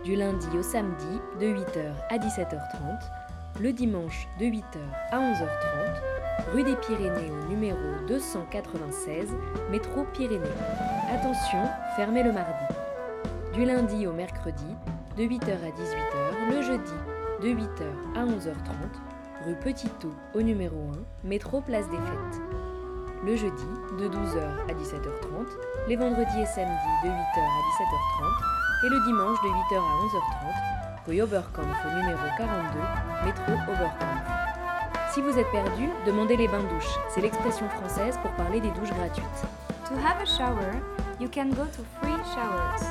Du 0.03 0.15
lundi 0.15 0.47
au 0.57 0.63
samedi 0.63 1.21
de 1.39 1.45
8h 1.45 1.93
à 2.09 2.17
17h30, 2.17 2.99
le 3.61 3.71
dimanche 3.71 4.27
de 4.39 4.45
8h 4.45 4.79
à 5.11 5.19
11h30, 5.19 6.51
rue 6.53 6.63
des 6.63 6.75
Pyrénées 6.75 7.31
au 7.31 7.49
numéro 7.49 7.77
296, 8.07 9.29
métro 9.69 10.05
Pyrénées. 10.11 10.43
Attention, 11.13 11.69
fermez 11.95 12.23
le 12.23 12.31
mardi. 12.31 12.73
Du 13.53 13.63
lundi 13.63 14.07
au 14.07 14.11
mercredi, 14.11 14.75
de 15.15 15.23
8h 15.23 15.51
à 15.51 15.69
18h, 15.69 16.55
le 16.55 16.61
jeudi, 16.63 16.91
de 17.41 17.49
8h 17.49 17.83
à 18.15 18.25
11h30, 18.25 19.45
rue 19.45 19.55
Petitot 19.63 20.13
au 20.33 20.41
numéro 20.41 20.77
1, 21.23 21.27
métro 21.27 21.61
Place 21.61 21.89
des 21.89 21.97
Fêtes. 21.97 22.72
Le 23.25 23.37
jeudi, 23.37 23.65
de 23.97 24.09
12h 24.09 24.43
à 24.67 24.73
17h30, 24.73 25.47
les 25.87 25.95
vendredis 25.95 26.41
et 26.41 26.45
samedis 26.45 26.93
de 27.05 27.07
8h 27.07 27.39
à 27.39 27.61
17h30, 27.71 28.85
et 28.85 28.89
le 28.89 28.99
dimanche 29.05 29.37
de 29.41 29.47
8h 29.47 29.79
à 29.79 29.93
11h30, 30.03 31.07
rue 31.07 31.21
Oberkampf 31.21 31.85
au 31.85 31.99
numéro 32.01 32.19
42, 32.37 32.79
métro 33.23 33.53
Oberkampf. 33.71 34.27
Si 35.13 35.21
vous 35.21 35.39
êtes 35.39 35.49
perdu, 35.51 35.87
demandez 36.05 36.35
les 36.35 36.49
bains-douches. 36.49 36.99
C'est 37.07 37.21
l'expression 37.21 37.69
française 37.69 38.19
pour 38.21 38.31
parler 38.31 38.59
des 38.59 38.71
douches 38.71 38.91
gratuites. 38.91 39.45
To 39.87 39.95
have 39.95 40.19
a 40.21 40.25
shower, 40.25 40.73
you 41.21 41.29
can 41.29 41.51
go 41.51 41.63
to 41.63 41.83
free 42.01 42.19
showers 42.35 42.83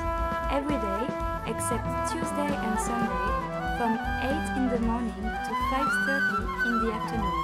every 0.51 0.77
day 0.77 1.05
except 1.45 1.85
Tuesday 2.09 2.49
and 2.49 2.79
Sunday 2.79 3.21
from 3.77 3.99
8 4.23 4.31
in 4.57 4.69
the 4.69 4.79
morning 4.81 5.13
to 5.45 5.53
5:30 5.69 6.41
in 6.65 6.79
the 6.81 6.91
afternoon 6.91 7.37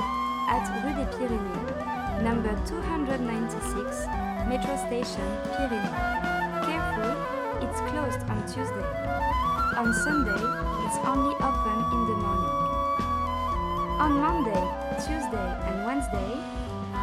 at 0.49 0.65
Rue 0.81 0.93
des 0.95 1.05
Pyrénées, 1.15 1.98
number 2.21 2.53
296, 2.65 4.07
metro 4.47 4.75
station 4.87 5.27
Pyrénées. 5.55 5.93
Careful, 6.65 7.11
it's 7.63 7.79
closed 7.91 8.21
on 8.29 8.39
Tuesday. 8.45 8.89
On 9.77 9.93
Sunday, 10.03 10.43
it's 10.85 10.99
only 11.07 11.35
open 11.39 11.77
in 11.95 12.01
the 12.09 12.17
morning. 12.19 12.57
On 14.03 14.11
Monday, 14.19 14.63
Tuesday, 14.99 15.49
and 15.67 15.85
Wednesday, 15.85 16.31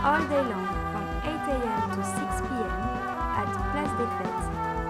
all 0.05 0.21
day 0.29 0.43
long 0.53 0.69
from 0.93 1.05
8 1.25 1.33
a.m. 1.57 1.91
to 1.97 2.03
6 2.05 2.41
p.m. 2.47 2.73
at 3.41 3.49
Place 3.73 3.95
des 3.97 4.11
Fêtes, 4.19 4.47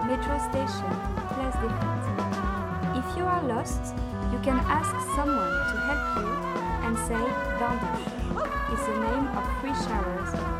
metro 0.07 0.35
station 0.49 0.91
Place 1.35 1.57
des 1.61 1.73
Fêtes. 1.79 2.07
If 2.97 3.17
you 3.17 3.23
are 3.25 3.43
lost, 3.43 3.93
you 4.31 4.39
can 4.39 4.59
ask 4.67 4.91
someone 5.15 5.53
to 5.71 5.77
help 5.87 6.03
you 6.17 6.29
and 6.85 6.97
say 7.07 7.23
Bandouche. 7.59 8.16
It's 8.77 8.85
the 8.85 8.93
name 8.93 9.25
of 9.39 9.45
free 9.59 9.73
showers 9.85 10.31
in. 10.37 10.57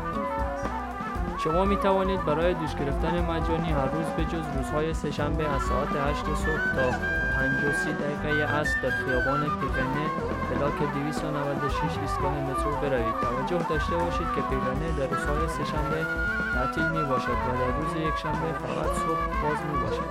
شما 1.44 1.64
می 1.64 1.76
توانید 1.76 2.24
برای 2.24 2.54
دوش 2.54 2.74
گرفتن 2.74 3.24
مجانی 3.30 3.72
هر 3.72 3.86
روز 3.86 4.06
به 4.16 4.24
جز 4.24 4.44
روزهای 4.56 4.94
سهشنبه 4.94 5.48
از 5.48 5.62
ساعت 5.62 5.88
8 5.88 6.24
صبح 6.24 6.64
تا 6.76 6.90
53 7.36 7.92
دقیقه 7.92 8.44
عصر 8.44 8.80
در 8.82 8.90
خیابان 8.90 9.40
پیرنه 9.40 10.06
بلاک 10.50 10.78
296 10.94 11.98
ایستگاه 12.02 12.32
مترو 12.32 12.76
بروید. 12.76 13.14
توجه 13.22 13.66
داشته 13.68 13.96
باشید 13.96 14.28
که 14.34 14.40
پیرنه 14.50 14.88
در 14.98 15.06
روزهای 15.06 15.48
سهشنبه 15.48 16.06
تعطیل 16.54 16.88
می 16.88 17.04
باشد 17.04 17.38
و 17.46 17.50
در 17.60 17.72
روز 17.78 17.92
یکشنبه 17.96 18.52
فقط 18.62 18.92
صبح 19.02 19.24
باز 19.42 19.58
می 19.72 19.80
باشد. 19.82 20.10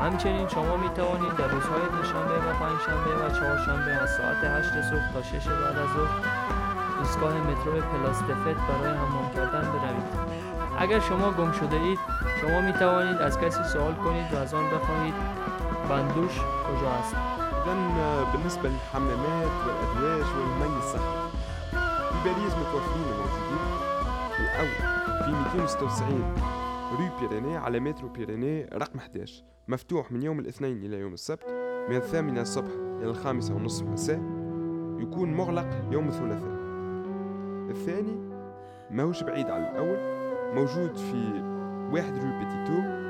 همچنین 0.00 0.48
شما 0.48 0.76
می 0.76 0.88
توانید 0.88 1.34
در 1.36 1.48
روزهای 1.48 1.86
دوشنبه 1.96 2.36
و 2.46 2.52
پنجشنبه 2.60 3.12
و 3.24 3.30
چهارشنبه 3.36 3.92
از 4.02 4.10
ساعت 4.10 4.44
8 4.44 4.80
صبح 4.90 5.12
تا 5.12 5.22
6 5.22 5.48
بعد 5.48 5.78
از 5.78 5.88
ظهر 5.96 6.35
ایستگاه 7.06 7.34
مترو 7.50 7.72
پلاستفت 7.72 8.58
برای 8.68 8.96
حمام 8.96 9.30
کردن 9.34 9.60
بروید. 9.60 10.36
اگر 10.78 11.00
شما 11.00 11.32
گم 11.32 11.52
شده 11.52 11.76
اید 11.76 11.98
شما 12.40 12.60
می 12.60 12.72
توانید 12.72 13.16
از 13.16 13.38
کسی 13.38 13.64
سوال 13.72 13.94
کنید 13.94 14.32
و 14.32 14.36
از 14.36 14.54
آن 14.54 14.64
بخواهید. 14.70 15.14
بندوش 15.88 16.40
کجا 16.40 16.90
است؟ 16.90 17.14
إذا 17.66 17.74
بالنسبة 18.32 18.68
للحمامات 18.68 19.52
والأدواج 19.66 20.26
والمي 20.36 20.76
الصحي 20.76 21.16
في 22.10 22.18
باريس 22.24 22.54
متوفرين 22.54 23.08
موجودين. 23.20 23.62
الأول 24.38 24.70
في 25.24 25.30
296 25.30 26.24
رو 26.92 27.08
بيريني 27.20 27.56
على 27.56 27.80
مترو 27.80 28.08
بيريني 28.08 28.64
رقم 28.74 28.98
11 28.98 29.44
مفتوح 29.68 30.12
من 30.12 30.22
يوم 30.22 30.38
الاثنين 30.38 30.76
إلى 30.76 30.96
يوم 30.96 31.12
السبت 31.12 31.46
من 31.88 31.96
الثامنة 31.96 32.40
الصبح 32.40 32.70
إلى 33.00 33.10
الخامسة 33.10 33.54
ونصف 33.54 33.86
مساء 33.86 34.20
يكون 34.98 35.34
مغلق 35.34 35.68
يوم 35.90 36.08
الثلاثاء. 36.08 36.55
الثاني 37.70 38.16
ماهوش 38.90 39.22
بعيد 39.22 39.50
على 39.50 39.70
الأول 39.70 39.98
موجود 40.54 40.96
في 40.96 41.42
واحد 41.92 42.12
رو 42.14 42.38
بيتيتو 42.38 43.06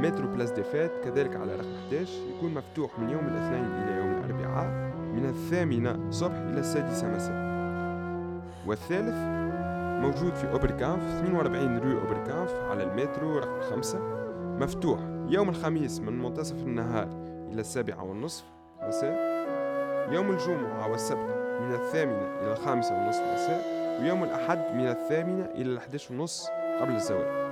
مترو 0.00 0.28
بلاس 0.28 0.50
دي 0.50 0.62
فات 0.62 0.90
كذلك 1.04 1.36
على 1.36 1.52
رقم 1.54 1.74
11 1.92 2.12
يكون 2.36 2.54
مفتوح 2.54 2.98
من 2.98 3.10
يوم 3.10 3.26
الاثنين 3.26 3.64
إلى 3.64 3.96
يوم 3.96 4.12
الأربعاء 4.24 4.70
من 5.14 5.26
الثامنة 5.28 6.10
صبح 6.10 6.34
إلى 6.34 6.60
السادسة 6.60 7.08
مساء. 7.14 7.46
والثالث 8.66 9.14
موجود 10.02 10.34
في 10.34 10.50
أوبركانف 10.52 11.02
42 11.02 11.78
رو 11.78 11.98
أوبركانف 12.00 12.54
على 12.70 12.82
المترو 12.82 13.38
رقم 13.38 13.60
5 13.60 13.98
مفتوح 14.60 14.98
يوم 15.28 15.48
الخميس 15.48 16.00
من 16.00 16.22
منتصف 16.22 16.56
النهار 16.56 17.08
إلى 17.52 17.60
السابعة 17.60 18.02
والنصف 18.04 18.44
مساء 18.88 19.18
يوم 20.12 20.30
الجمعة 20.30 20.90
والسبت 20.90 21.36
من 21.60 21.74
الثامنة 21.74 22.40
إلى 22.42 22.52
الخامسة 22.52 22.94
والنصف 22.98 23.22
مساء 23.34 23.85
ويوم 24.00 24.24
الأحد 24.24 24.58
من 24.74 24.86
الثامنة 24.88 25.44
إلى 25.54 25.62
الأحداش 25.62 26.10
ونص 26.10 26.48
قبل 26.80 26.94
الزواج 26.94 27.46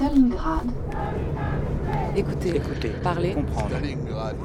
Stalingrad. 0.00 0.66
Écoutez, 2.16 2.56
écoutez, 2.56 2.90
parlez. 3.02 3.34
Stalingrad. 3.68 4.36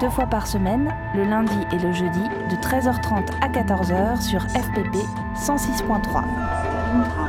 Deux 0.00 0.10
fois 0.10 0.26
par 0.26 0.46
semaine, 0.46 0.92
le 1.14 1.24
lundi 1.24 1.58
et 1.72 1.78
le 1.78 1.92
jeudi, 1.92 2.22
de 2.50 2.56
13h30 2.56 3.28
à 3.40 3.48
14h 3.48 4.20
sur 4.20 4.42
FPP 4.42 4.96
106.3. 5.36 7.25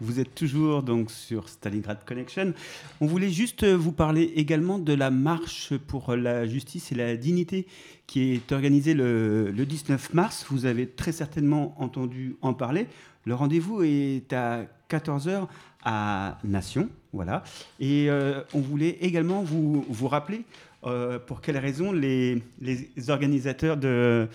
vous 0.00 0.20
êtes 0.20 0.34
toujours 0.34 0.82
donc 0.82 1.10
sur 1.10 1.48
Stalingrad 1.48 2.04
Connection. 2.04 2.54
On 3.00 3.06
voulait 3.06 3.30
juste 3.30 3.64
vous 3.64 3.92
parler 3.92 4.32
également 4.36 4.78
de 4.78 4.94
la 4.94 5.10
marche 5.10 5.76
pour 5.76 6.16
la 6.16 6.46
justice 6.46 6.92
et 6.92 6.94
la 6.94 7.16
dignité 7.16 7.66
qui 8.06 8.32
est 8.32 8.52
organisée 8.52 8.94
le, 8.94 9.50
le 9.50 9.66
19 9.66 10.14
mars. 10.14 10.46
Vous 10.50 10.66
avez 10.66 10.88
très 10.88 11.12
certainement 11.12 11.74
entendu 11.78 12.36
en 12.40 12.54
parler. 12.54 12.86
Le 13.24 13.34
rendez-vous 13.34 13.82
est 13.82 14.32
à 14.32 14.64
14h 14.88 15.46
à 15.84 16.38
Nation, 16.44 16.88
voilà. 17.12 17.44
Et 17.78 18.10
euh, 18.10 18.42
on 18.54 18.60
voulait 18.60 18.96
également 19.00 19.42
vous, 19.42 19.84
vous 19.88 20.08
rappeler 20.08 20.44
euh, 20.84 21.18
pour 21.18 21.40
quelles 21.40 21.58
raisons 21.58 21.92
les, 21.92 22.42
les 22.60 23.10
organisateurs 23.10 23.76
de, 23.76 24.28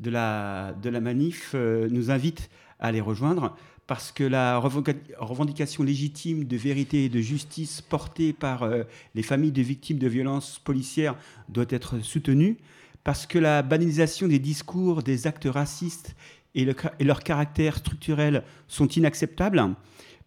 de, 0.00 0.10
la, 0.10 0.74
de 0.82 0.90
la 0.90 1.00
manif 1.00 1.52
euh, 1.54 1.88
nous 1.90 2.10
invitent 2.10 2.50
à 2.80 2.90
les 2.90 3.00
rejoindre 3.00 3.56
parce 3.86 4.12
que 4.12 4.24
la 4.24 4.58
revendica- 4.58 4.96
revendication 5.18 5.82
légitime 5.82 6.44
de 6.44 6.56
vérité 6.56 7.04
et 7.04 7.08
de 7.08 7.20
justice 7.20 7.80
portée 7.80 8.32
par 8.32 8.62
euh, 8.62 8.84
les 9.14 9.22
familles 9.22 9.52
de 9.52 9.62
victimes 9.62 9.98
de 9.98 10.08
violences 10.08 10.58
policières 10.58 11.16
doit 11.48 11.66
être 11.68 12.00
soutenue, 12.00 12.58
parce 13.04 13.26
que 13.26 13.38
la 13.38 13.62
banalisation 13.62 14.28
des 14.28 14.38
discours, 14.38 15.02
des 15.02 15.26
actes 15.26 15.48
racistes 15.50 16.14
et, 16.54 16.66
leur 17.00 17.22
caractère 17.22 17.78
structurel 17.78 18.44
sont 18.68 18.88
inacceptables, 18.88 19.74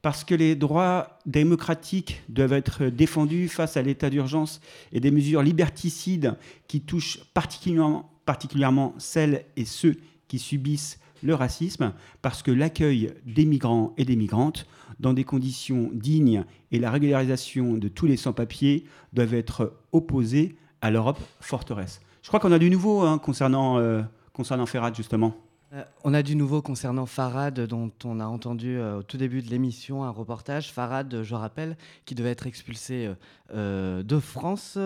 parce 0.01 0.23
que 0.23 0.35
les 0.35 0.55
droits 0.55 1.19
démocratiques 1.25 2.21
doivent 2.29 2.53
être 2.53 2.85
défendus 2.85 3.47
face 3.47 3.77
à 3.77 3.81
l'état 3.81 4.09
d'urgence 4.09 4.61
et 4.91 4.99
des 4.99 5.11
mesures 5.11 5.41
liberticides 5.41 6.35
qui 6.67 6.81
touchent 6.81 7.19
particulièrement 7.33 8.93
celles 8.97 9.45
et 9.55 9.65
ceux 9.65 9.95
qui 10.27 10.37
subissent 10.37 10.99
le 11.25 11.33
racisme, 11.33 11.93
parce 12.21 12.43
que 12.43 12.51
l'accueil 12.51 13.13
des 13.25 13.45
migrants 13.45 13.93
et 13.97 14.05
des 14.05 14.15
migrantes 14.15 14.67
dans 14.99 15.13
des 15.13 15.23
conditions 15.23 15.89
dignes 15.93 16.45
et 16.71 16.79
la 16.79 16.91
régularisation 16.91 17.73
de 17.73 17.87
tous 17.87 18.05
les 18.05 18.17
sans-papiers 18.17 18.85
doivent 19.13 19.33
être 19.33 19.73
opposés 19.91 20.55
à 20.81 20.91
l'Europe 20.91 21.19
forteresse. 21.39 21.99
Je 22.21 22.27
crois 22.27 22.39
qu'on 22.39 22.51
a 22.51 22.59
du 22.59 22.69
nouveau 22.69 23.01
hein, 23.01 23.17
concernant, 23.17 23.77
euh, 23.77 24.01
concernant 24.33 24.65
Ferrat, 24.65 24.93
justement. 24.93 25.35
Euh, 25.75 25.83
on 26.05 26.13
a 26.13 26.23
du 26.23 26.35
nouveau 26.35 26.61
concernant 26.61 27.05
Farad, 27.05 27.59
dont 27.59 27.91
on 28.05 28.19
a 28.21 28.25
entendu 28.25 28.77
euh, 28.77 28.99
au 28.99 29.03
tout 29.03 29.17
début 29.17 29.41
de 29.41 29.49
l'émission 29.49 30.03
un 30.03 30.09
reportage. 30.09 30.71
Farad, 30.71 31.21
je 31.21 31.35
rappelle, 31.35 31.75
qui 32.05 32.15
devait 32.15 32.29
être 32.29 32.47
expulsé 32.47 33.11
euh, 33.53 34.01
de 34.01 34.19
France. 34.19 34.77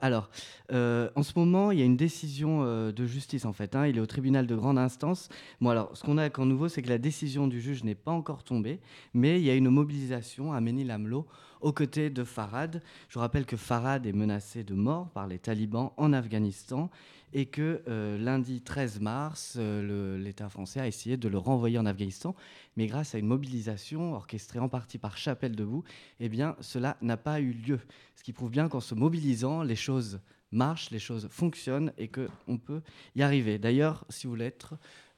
Alors, 0.00 0.30
en 0.70 1.22
ce 1.22 1.38
moment, 1.38 1.72
il 1.72 1.78
y 1.78 1.82
a 1.82 1.84
une 1.84 1.96
décision 1.96 2.90
de 2.90 3.06
justice, 3.06 3.44
en 3.44 3.52
fait. 3.52 3.74
hein. 3.76 3.86
il 3.86 3.98
est 3.98 4.00
au 4.00 4.06
tribunal 4.06 4.46
de 4.46 4.54
grande 4.54 4.78
instance. 4.78 5.28
Bon, 5.60 5.70
alors, 5.70 5.90
ce 5.94 6.04
qu'on 6.04 6.16
a 6.16 6.30
qu'en 6.30 6.46
nouveau, 6.46 6.68
c'est 6.68 6.82
que 6.82 6.88
la 6.88 6.98
décision 6.98 7.46
du 7.46 7.60
juge 7.60 7.84
n'est 7.84 7.94
pas 7.94 8.12
encore 8.12 8.42
tombée, 8.42 8.80
mais 9.12 9.40
il 9.40 9.44
y 9.44 9.50
a 9.50 9.54
une 9.54 9.68
mobilisation 9.68 10.52
à 10.52 10.60
Ménil-Amelot 10.60 11.26
aux 11.60 11.72
côtés 11.72 12.08
de 12.10 12.24
Farad. 12.24 12.82
Je 13.08 13.18
rappelle 13.18 13.44
que 13.44 13.56
Farad 13.56 14.06
est 14.06 14.12
menacé 14.12 14.64
de 14.64 14.74
mort 14.74 15.10
par 15.10 15.26
les 15.26 15.38
talibans 15.38 15.90
en 15.96 16.12
Afghanistan 16.12 16.90
et 17.32 17.46
que 17.46 17.82
euh, 17.88 18.18
lundi 18.18 18.60
13 18.60 19.00
mars, 19.00 19.54
euh, 19.56 20.18
l'État 20.18 20.48
français 20.48 20.80
a 20.80 20.86
essayé 20.86 21.16
de 21.16 21.28
le 21.28 21.38
renvoyer 21.38 21.78
en 21.78 21.86
Afghanistan, 21.86 22.34
mais 22.76 22.86
grâce 22.86 23.14
à 23.14 23.18
une 23.18 23.26
mobilisation 23.26 24.14
orchestrée 24.14 24.58
en 24.58 24.68
partie 24.68 24.98
par 24.98 25.16
Chapelle 25.16 25.54
Debout, 25.54 25.84
eh 26.18 26.28
bien, 26.28 26.56
cela 26.60 26.96
n'a 27.02 27.16
pas 27.16 27.40
eu 27.40 27.52
lieu. 27.52 27.80
Ce 28.16 28.22
qui 28.22 28.32
prouve 28.32 28.50
bien 28.50 28.68
qu'en 28.68 28.80
se 28.80 28.94
mobilisant, 28.94 29.62
les 29.62 29.76
choses 29.76 30.20
marchent, 30.52 30.90
les 30.90 30.98
choses 30.98 31.28
fonctionnent 31.30 31.92
et 31.96 32.08
qu'on 32.08 32.58
peut 32.58 32.82
y 33.14 33.22
arriver. 33.22 33.58
D'ailleurs, 33.58 34.04
si 34.08 34.26
vous 34.26 34.32
voulez 34.32 34.46
être 34.46 34.74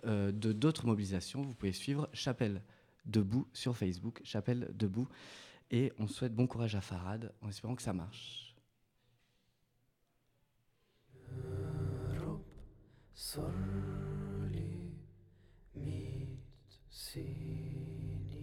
euh, 0.07 0.33
de 0.33 0.53
d'autres 0.53 0.87
mobilisations, 0.87 1.43
vous 1.43 1.55
pouvez 1.55 1.73
suivre 1.73 2.09
Chapelle 2.13 2.63
Debout 3.07 3.47
sur 3.53 3.77
Facebook, 3.77 4.21
Chapelle 4.25 4.71
Debout. 4.75 5.09
Et 5.71 5.93
on 5.99 6.07
souhaite 6.07 6.35
bon 6.35 6.47
courage 6.47 6.75
à 6.75 6.83
Farad 6.83 7.33
en 7.41 7.49
espérant 7.49 7.75
que 7.75 7.83
ça 7.83 7.95
marche. 7.95 8.52
soli 13.15 14.99
mit 15.75 16.39
sini. 16.89 18.41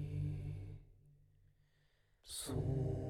Sorli 2.21 3.08